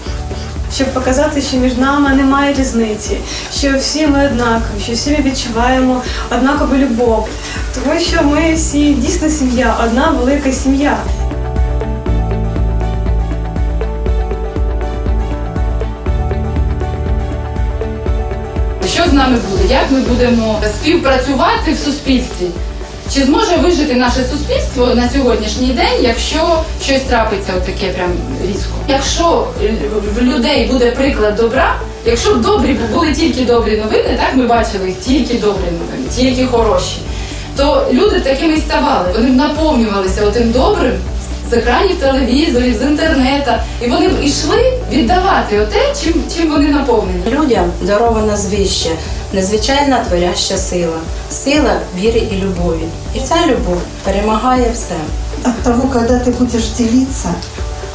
Щоб 0.74 0.86
показати, 0.92 1.40
що 1.42 1.56
між 1.56 1.76
нами 1.76 2.10
немає 2.14 2.54
різниці, 2.54 3.16
що 3.52 3.78
всі 3.78 4.06
ми 4.06 4.26
однакові, 4.26 4.80
що 4.82 4.92
всі 4.92 5.10
ми 5.10 5.30
відчуваємо 5.30 6.02
однакову 6.36 6.76
любов, 6.76 7.28
тому 7.74 8.00
що 8.00 8.22
ми 8.22 8.54
всі 8.54 8.94
дійсно 8.94 9.28
сім'я, 9.28 9.76
одна 9.84 10.10
велика 10.10 10.52
сім'я. 10.52 10.98
Нами 19.19 19.37
буде? 19.51 19.73
Як 19.73 19.91
ми 19.91 19.99
будемо 19.99 20.61
співпрацювати 20.75 21.73
в 21.73 21.77
суспільстві? 21.77 22.45
Чи 23.13 23.23
зможе 23.23 23.57
вижити 23.57 23.95
наше 23.95 24.19
суспільство 24.31 24.95
на 24.95 25.09
сьогоднішній 25.09 25.67
день, 25.67 26.01
якщо 26.01 26.63
щось 26.83 27.01
трапиться 27.01 27.53
отаке 27.57 27.87
прям 27.95 28.11
різко? 28.47 28.71
Якщо 28.87 29.47
в 30.15 30.21
людей 30.21 30.67
буде 30.71 30.91
приклад 30.91 31.35
добра, 31.35 31.75
якщо 32.05 32.33
б 32.35 32.41
добрі 32.41 32.77
були 32.93 33.13
тільки 33.13 33.45
добрі 33.45 33.77
новини, 33.77 34.17
так 34.17 34.35
ми 34.35 34.45
бачили 34.45 34.93
тільки 35.05 35.33
добрі 35.33 35.71
новини, 35.71 36.09
тільки 36.15 36.45
хороші, 36.45 36.97
то 37.55 37.87
люди 37.91 38.19
такими 38.19 38.53
і 38.53 38.61
ставали. 38.61 39.09
Вони 39.13 39.29
б 39.29 39.35
наповнювалися 39.35 40.25
отим 40.25 40.51
добрим 40.51 40.93
з 41.49 41.53
екранів 41.53 41.99
телевізорів, 41.99 42.77
з 42.77 42.81
інтернету, 42.81 43.51
і 43.81 43.87
вони 43.87 44.07
б 44.07 44.23
ішли 44.23 44.73
віддавати 44.91 45.59
оте, 45.59 45.93
чим, 46.03 46.23
чим 46.35 46.51
вони 46.51 46.67
наповнені. 46.67 47.21
Людям 47.27 47.71
дарована 47.81 48.37
звище, 48.37 48.89
незвичайна 49.33 50.03
творяща 50.03 50.57
сила, 50.57 50.97
сила 51.31 51.79
віри 51.99 52.27
і 52.31 52.35
любові. 52.35 52.83
І 53.15 53.19
ця 53.19 53.35
любов 53.47 53.81
перемагає 54.03 54.71
все. 54.73 54.95
От 55.45 55.63
того, 55.63 55.87
когда 55.87 56.19
ты 56.19 56.31
будешь 56.31 56.67
делиться, 56.77 57.33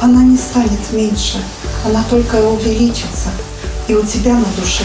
она 0.01 0.23
не 0.23 0.37
станет 0.37 0.91
меньше, 0.91 1.37
она 1.85 2.03
только 2.09 2.37
увеличится. 2.37 3.29
И 3.87 3.93
у 3.93 4.03
тебя 4.03 4.31
на 4.31 4.45
душе 4.59 4.83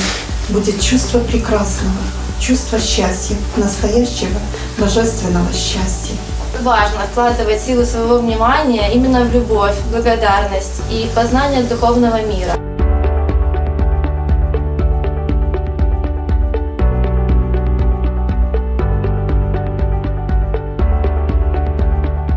будет 0.51 0.83
чувство 0.83 1.21
прекрасного, 1.21 1.97
чувство 2.39 2.79
счастья, 2.79 3.37
настоящего 3.57 4.41
божественного 4.79 5.53
счастья. 5.55 6.15
Важно 6.63 7.01
вкладывать 7.11 7.59
силу 7.59 7.87
своего 7.87 8.19
внимания 8.19 8.93
именно 8.93 9.25
в 9.25 9.33
любовь, 9.33 9.77
благодарность 9.91 10.83
и 10.91 11.09
познание 11.15 11.63
духовного 11.63 12.21
мира. 12.21 12.53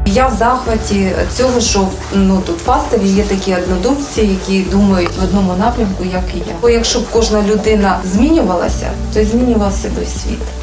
Я 0.05 0.27
в 0.27 0.33
захваті 0.33 1.11
цього, 1.37 1.59
що 1.59 1.87
ну 2.13 2.41
тут 2.45 2.59
фастові 2.59 3.07
є 3.07 3.23
такі 3.23 3.55
однодумці, 3.55 4.21
які 4.21 4.61
думають 4.61 5.11
в 5.21 5.23
одному 5.23 5.53
напрямку, 5.59 6.03
як 6.03 6.23
і 6.35 6.37
я. 6.37 6.55
Бо 6.61 6.69
якщо 6.69 6.99
б 6.99 7.03
кожна 7.11 7.41
людина 7.41 7.99
змінювалася, 8.05 8.91
то 9.13 9.23
змінювався 9.23 9.89
би 9.89 10.05
світ. 10.05 10.62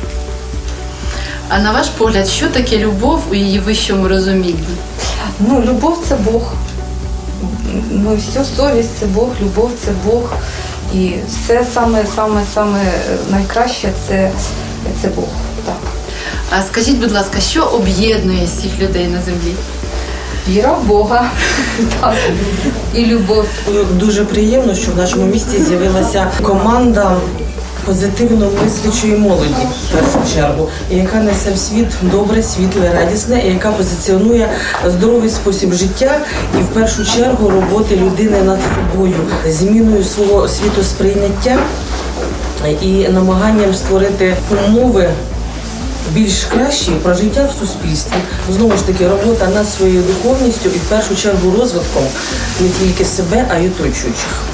А 1.53 1.59
на 1.59 1.73
ваш 1.73 1.89
погляд, 1.89 2.29
що 2.29 2.49
таке 2.49 2.79
любов 2.79 3.23
у 3.31 3.35
її 3.35 3.59
вищому 3.59 4.09
розумінні? 4.09 4.55
Ну, 5.41 5.63
любов 5.69 6.05
це 6.09 6.17
Бог. 6.17 6.53
Ну, 7.91 8.17
все, 8.17 8.45
совість 8.57 8.99
це 9.01 9.07
Бог, 9.07 9.29
любов 9.43 9.71
це 9.85 9.91
Бог. 10.07 10.33
І 10.95 11.13
все 11.29 11.67
саме, 11.75 12.05
саме, 12.17 12.43
саме 12.55 12.81
найкраще 13.31 13.89
це, 14.09 14.31
це 15.03 15.09
Бог. 15.09 15.29
Так. 15.67 15.77
А 16.51 16.63
скажіть, 16.63 16.97
будь 16.97 17.13
ласка, 17.13 17.41
що 17.41 17.65
об'єднує 17.65 18.47
всіх 18.47 18.79
людей 18.81 19.07
на 19.07 19.23
землі? 19.23 19.55
Віра 20.49 20.73
в 20.73 20.87
Бога 20.87 21.31
так. 22.01 22.15
і 22.95 23.07
любов. 23.07 23.47
Дуже 23.93 24.25
приємно, 24.25 24.75
що 24.75 24.93
в 24.93 24.97
нашому 24.97 25.27
місті 25.27 25.59
з'явилася 25.59 26.31
команда 26.43 27.17
позитивно 27.87 28.51
мислячої 28.64 29.16
молоді 29.16 29.66
в 29.89 29.93
першу 29.93 30.35
чергу, 30.35 30.68
яка 30.91 31.20
несе 31.20 31.53
в 31.53 31.59
світ 31.59 31.87
добре, 32.03 32.43
світле, 32.43 32.91
радісне, 32.95 33.43
і 33.47 33.49
яка 33.49 33.72
позиціонує 33.72 34.49
здоровий 34.87 35.31
спосіб 35.31 35.72
життя 35.72 36.20
і 36.59 36.62
в 36.62 36.66
першу 36.66 37.05
чергу 37.05 37.51
роботи 37.51 37.97
людини 37.97 38.43
над 38.43 38.59
собою, 38.74 39.16
зміною 39.49 40.05
свого 40.05 40.49
світосприйняття 40.49 41.59
і 42.83 43.09
намаганням 43.09 43.74
створити 43.74 44.37
умови 44.66 45.11
більш 46.12 46.45
кращі 46.45 46.91
про 47.03 47.14
життя 47.14 47.49
в 47.55 47.59
суспільстві. 47.61 48.16
Знову 48.51 48.76
ж 48.76 48.87
таки, 48.87 49.09
робота 49.09 49.49
над 49.49 49.68
своєю 49.68 50.03
духовністю 50.03 50.68
і 50.68 50.78
в 50.78 50.83
першу 50.89 51.16
чергу 51.16 51.57
розвитком 51.59 52.03
не 52.61 52.68
тільки 52.68 53.05
себе, 53.05 53.47
а 53.51 53.59
й 53.59 53.66
оточуючих. 53.66 54.50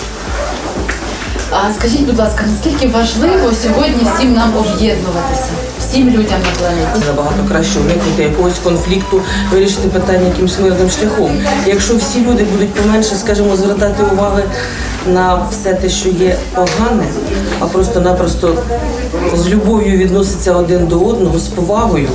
А 1.65 1.73
скажіть, 1.73 2.07
будь 2.07 2.19
ласка, 2.19 2.45
наскільки 2.53 2.89
важливо 2.89 3.53
сьогодні 3.63 4.09
всім 4.15 4.35
нам 4.35 4.57
об'єднуватися, 4.57 5.51
всім 5.81 6.11
людям 6.11 6.41
на 6.41 6.59
планеті? 6.59 7.07
Набагато 7.07 7.45
краще 7.49 7.79
уникнути 7.79 8.23
якогось 8.23 8.59
конфлікту, 8.59 9.21
вирішити 9.53 9.89
питання 9.89 10.27
якимось 10.27 10.59
мирним 10.59 10.91
шляхом. 10.91 11.31
Якщо 11.67 11.97
всі 11.97 12.21
люди 12.21 12.45
будуть 12.45 12.75
поменше, 12.75 13.15
скажімо, 13.15 13.57
звертати 13.57 14.03
уваги 14.13 14.43
на 15.07 15.47
все 15.51 15.75
те, 15.75 15.89
що 15.89 16.09
є 16.09 16.37
погане, 16.55 17.05
а 17.61 17.67
просто-напросто 17.67 18.63
з 19.35 19.49
любов'ю 19.49 19.99
відноситься 19.99 20.53
один 20.53 20.87
до 20.87 21.01
одного, 21.01 21.39
з 21.39 21.47
повагою, 21.49 22.09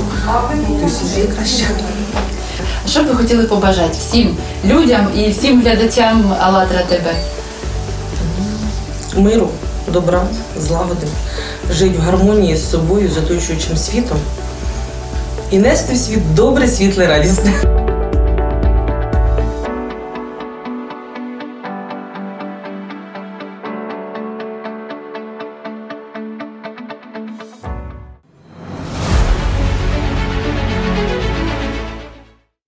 то 0.80 0.86
все 0.86 1.04
буде 1.04 1.34
краще. 1.36 1.64
Що 2.88 3.02
б 3.02 3.06
ви 3.06 3.14
хотіли 3.14 3.44
побажати 3.44 3.98
всім 3.98 4.36
людям 4.64 5.06
і 5.16 5.30
всім 5.30 5.62
глядачам 5.62 6.34
АЛЛАТРА 6.40 6.82
ТБ? 6.88 7.06
Миру, 9.16 9.48
добра, 9.88 10.26
злагоди, 10.58 11.06
жити 11.70 11.98
в 11.98 12.00
гармонії 12.00 12.56
з 12.56 12.70
собою, 12.70 13.10
з 13.10 13.18
оточуючим 13.18 13.76
світом 13.76 14.18
і 15.50 15.58
нести 15.58 15.94
в 15.94 15.96
світ 15.96 16.34
добре, 16.34 16.68
світле, 16.68 17.06
радісне.– 17.06 17.52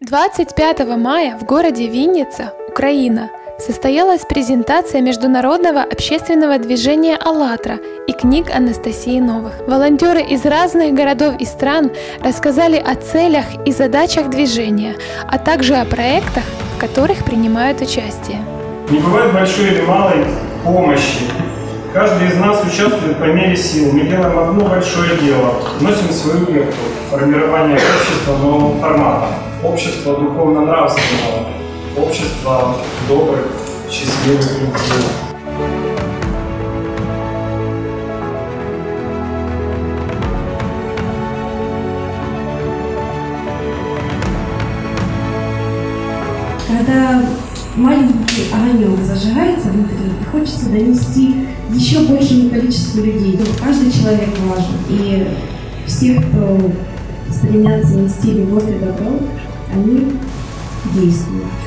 25 0.01 0.81
мая 0.99 1.39
в 1.41 1.45
городе 1.47 1.89
Винница, 1.89 2.53
Украина, 2.69 3.29
состоялась 3.65 4.23
презентация 4.29 5.01
международного 5.01 5.81
общественного 5.81 6.59
движения 6.59 7.17
«АЛЛАТРА» 7.17 7.79
и 8.07 8.13
книг 8.13 8.49
Анастасии 8.55 9.21
Новых. 9.21 9.55
Волонтеры 9.67 10.21
из 10.21 10.45
разных 10.45 10.93
городов 10.93 11.37
и 11.39 11.47
стран 11.47 11.91
рассказали 12.23 12.77
о 12.77 12.95
целях 12.95 13.47
и 13.65 13.73
задачах 13.73 14.29
движения, 14.29 14.97
а 15.27 15.39
также 15.39 15.77
о 15.77 15.87
проектах, 15.87 16.45
в 16.77 16.81
которых 16.81 17.25
принимают 17.25 17.81
участие. 17.81 18.39
Не 18.91 18.99
бывает 18.99 19.33
большой 19.33 19.69
или 19.73 19.81
малой 19.81 20.27
помощи. 20.63 21.25
Каждый 21.95 22.29
из 22.29 22.37
нас 22.37 22.63
участвует 22.65 23.19
по 23.19 23.25
мере 23.25 23.57
сил. 23.57 23.93
Мы 23.93 24.01
делаем 24.01 24.39
одно 24.39 24.65
большое 24.67 25.17
дело, 25.19 25.55
вносим 25.79 26.11
свою 26.11 26.41
лепту 26.51 26.77
в 27.07 27.13
формирование 27.13 27.77
общества 27.77 28.37
нового 28.37 28.79
формата, 28.79 29.29
общества 29.63 30.17
духовно-нравственного, 30.19 31.34
общества 31.97 32.77
добрых, 33.09 33.47
счастливых 33.91 34.51
людей. 34.61 35.09
Когда 46.67 47.23
маленький 47.77 48.51
огонек 48.53 48.99
зажигается 49.05 49.69
внутри, 49.69 49.97
и 50.21 50.25
хочется 50.31 50.71
донести 50.71 51.47
еще 51.71 52.01
большему 52.01 52.51
количеству 52.51 53.03
людей. 53.03 53.39
Каждый 53.63 53.93
человек 53.93 54.31
важен. 54.47 54.75
И 54.89 55.29
все, 55.87 56.21
кто 56.21 56.73
стремятся 57.31 57.95
нести 57.95 58.33
любовь 58.33 58.69
и 58.69 58.85
добро, 58.85 59.19
они 59.73 60.13
действуют. 60.95 61.64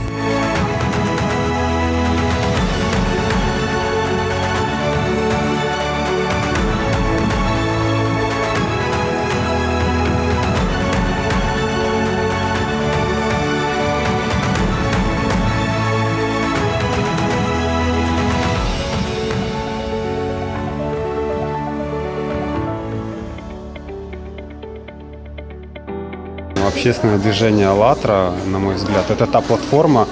Общественное 26.88 27.18
движение 27.18 27.68
«АЛЛАТРА», 27.68 28.32
на 28.46 28.60
мой 28.60 28.76
взгляд, 28.76 29.12
это 29.12 29.28
та 29.28 29.42
платформа, 29.42 30.08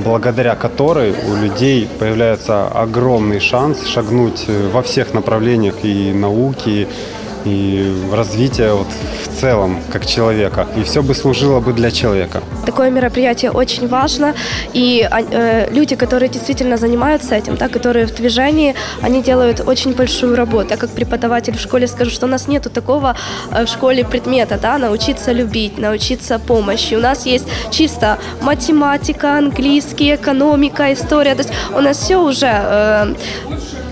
благодаря 0.00 0.56
которой 0.56 1.12
у 1.12 1.36
людей 1.36 1.88
появляется 2.00 2.66
огромный 2.66 3.38
шанс 3.38 3.86
шагнуть 3.86 4.44
во 4.72 4.82
всех 4.82 5.14
направлениях 5.14 5.84
и 5.84 6.12
науки, 6.12 6.88
и 7.44 7.94
развития 8.12 8.72
вот 8.72 8.88
целом 9.36 9.78
как 9.92 10.06
человека. 10.06 10.66
И 10.76 10.82
все 10.82 11.02
бы 11.02 11.14
служило 11.14 11.60
бы 11.60 11.72
для 11.72 11.90
человека. 11.90 12.42
Такое 12.64 12.90
мероприятие 12.90 13.50
очень 13.50 13.88
важно, 13.88 14.34
и 14.74 15.08
э, 15.10 15.70
люди, 15.70 15.96
которые 15.96 16.28
действительно 16.28 16.76
занимаются 16.76 17.34
этим, 17.34 17.56
да, 17.56 17.68
которые 17.68 18.06
в 18.06 18.14
движении, 18.14 18.74
они 19.02 19.22
делают 19.22 19.60
очень 19.66 19.92
большую 19.92 20.36
работу. 20.36 20.68
Я 20.70 20.76
как 20.76 20.90
преподаватель 20.90 21.54
в 21.56 21.60
школе 21.60 21.86
скажу, 21.86 22.10
что 22.10 22.26
у 22.26 22.28
нас 22.28 22.48
нету 22.48 22.70
такого 22.70 23.14
э, 23.52 23.64
в 23.64 23.68
школе 23.68 24.04
предмета, 24.04 24.58
да, 24.62 24.78
научиться 24.78 25.32
любить, 25.32 25.78
научиться 25.78 26.38
помощи. 26.38 26.94
У 26.94 27.00
нас 27.00 27.26
есть 27.26 27.46
чисто 27.70 28.18
математика, 28.42 29.38
английский, 29.38 30.14
экономика, 30.14 30.92
история. 30.92 31.34
То 31.34 31.42
есть 31.42 31.52
у 31.76 31.80
нас 31.80 31.96
все 31.98 32.16
уже 32.16 32.50
э, 32.50 33.14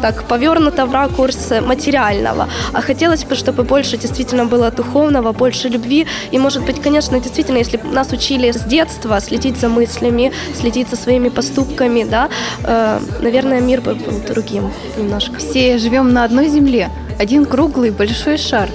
так 0.05 0.25
повернуто 0.25 0.87
в 0.87 0.93
ракурс 0.93 1.53
материального. 1.67 2.49
А 2.73 2.81
хотелось 2.81 3.25
бы, 3.25 3.35
чтобы 3.37 3.63
больше 3.63 3.97
действительно 3.97 4.45
было 4.45 4.71
духовного, 4.71 5.33
больше 5.39 5.69
любви. 5.69 6.07
И, 6.31 6.39
может 6.39 6.65
быть, 6.65 6.81
конечно, 6.81 7.21
действительно, 7.21 7.59
если 7.59 7.79
нас 7.79 8.13
учили 8.13 8.51
с 8.51 8.63
детства 8.63 9.21
следить 9.21 9.57
за 9.57 9.69
мыслями, 9.69 10.33
следить 10.55 10.89
за 10.89 10.97
своими 10.97 11.29
поступками, 11.29 12.05
да, 12.05 12.29
э, 12.65 13.01
наверное, 13.21 13.61
мир 13.61 13.81
бы 13.81 13.95
был 13.95 14.21
другим 14.27 14.73
немножко. 14.97 15.39
Все 15.39 15.79
живем 15.79 16.13
на 16.13 16.25
одной 16.25 16.49
земле, 16.49 16.91
один 17.19 17.45
круглый 17.45 17.91
большой 17.91 18.39
шар. 18.39 18.69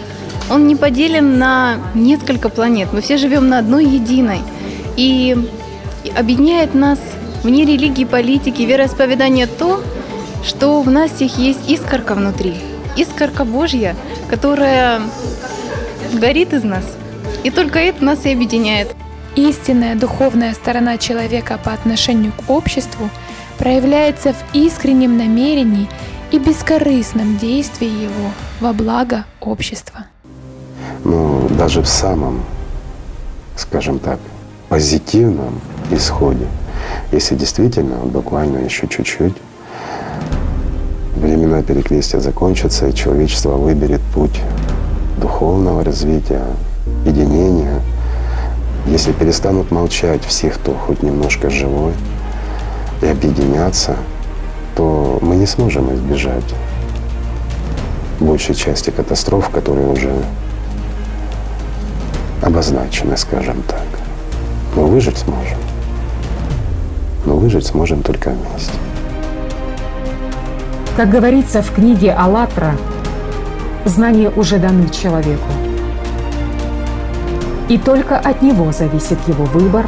Он 0.49 0.67
не 0.67 0.75
поделен 0.75 1.37
на 1.37 1.77
несколько 1.93 2.49
планет. 2.49 2.89
Мы 2.91 3.01
все 3.01 3.17
живем 3.17 3.49
на 3.49 3.59
одной 3.59 3.85
единой. 3.85 4.39
И 4.97 5.37
объединяет 6.17 6.73
нас 6.73 6.99
вне 7.43 7.65
религии, 7.65 8.05
политики, 8.05 8.63
вероисповедания 8.63 9.47
то, 9.47 9.81
что 10.43 10.81
в 10.81 10.89
нас 10.89 11.11
всех 11.11 11.37
есть 11.37 11.69
искорка 11.69 12.15
внутри. 12.15 12.55
Искорка 12.95 13.45
Божья, 13.45 13.95
которая 14.29 15.01
горит 16.13 16.53
из 16.53 16.63
нас. 16.63 16.83
И 17.43 17.49
только 17.49 17.79
это 17.79 18.03
нас 18.03 18.25
и 18.25 18.33
объединяет. 18.33 18.95
Истинная 19.35 19.95
духовная 19.95 20.53
сторона 20.53 20.97
человека 20.97 21.59
по 21.63 21.71
отношению 21.71 22.33
к 22.33 22.49
обществу 22.49 23.09
проявляется 23.57 24.33
в 24.33 24.55
искреннем 24.55 25.17
намерении 25.17 25.87
и 26.31 26.39
бескорыстном 26.39 27.37
действии 27.37 27.87
его 27.87 28.31
во 28.59 28.73
благо 28.73 29.25
общества. 29.39 30.05
Но 31.03 31.47
даже 31.49 31.81
в 31.81 31.87
самом, 31.87 32.43
скажем 33.55 33.99
так, 33.99 34.19
позитивном 34.67 35.61
исходе, 35.91 36.47
если 37.11 37.35
действительно 37.35 37.95
буквально 37.97 38.57
еще 38.59 38.87
чуть-чуть 38.87 39.35
времена 41.15 41.61
перекрестия 41.61 42.19
закончатся, 42.19 42.87
и 42.87 42.93
человечество 42.93 43.51
выберет 43.51 44.01
путь 44.13 44.39
духовного 45.19 45.83
развития, 45.83 46.45
единения, 47.05 47.81
если 48.87 49.11
перестанут 49.11 49.71
молчать 49.71 50.23
всех, 50.23 50.55
кто 50.55 50.73
хоть 50.73 51.03
немножко 51.03 51.49
живой, 51.49 51.93
и 53.01 53.07
объединяться, 53.07 53.95
то 54.75 55.19
мы 55.21 55.35
не 55.35 55.45
сможем 55.45 55.93
избежать 55.93 56.55
большей 58.19 58.55
части 58.55 58.89
катастроф, 58.89 59.49
которые 59.49 59.87
уже 59.87 60.11
обозначены, 62.41 63.15
скажем 63.17 63.61
так. 63.63 63.85
Но 64.75 64.85
выжить 64.85 65.17
сможем. 65.17 65.57
Но 67.25 67.35
выжить 67.35 67.65
сможем 67.67 68.01
только 68.01 68.31
вместе. 68.31 68.73
Как 70.97 71.09
говорится 71.09 71.61
в 71.61 71.71
книге 71.71 72.11
«АЛЛАТРА», 72.11 72.75
знания 73.85 74.29
уже 74.29 74.57
даны 74.57 74.89
человеку. 74.89 75.51
И 77.67 77.77
только 77.77 78.17
от 78.17 78.41
него 78.41 78.71
зависит 78.71 79.19
его 79.27 79.45
выбор 79.45 79.85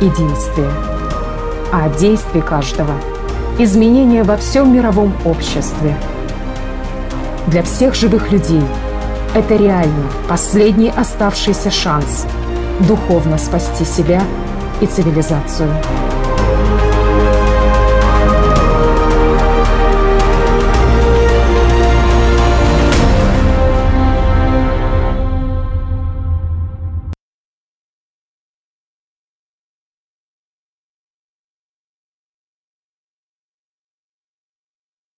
и 0.00 0.06
действие. 0.06 0.70
А 1.72 1.86
от 1.86 1.96
действий 1.96 2.40
каждого– 2.40 2.94
изменения 3.58 4.22
во 4.22 4.36
всем 4.36 4.72
мировом 4.72 5.12
обществе. 5.24 5.96
Для 7.46 7.62
всех 7.62 7.94
живых 7.94 8.30
людей 8.32 8.62
это 9.34 9.56
реально 9.56 10.04
последний 10.28 10.90
оставшийся 10.90 11.70
шанс 11.70 12.26
духовно 12.80 13.38
спасти 13.38 13.84
себя 13.84 14.22
и 14.80 14.86
цивилизацию. 14.86 15.70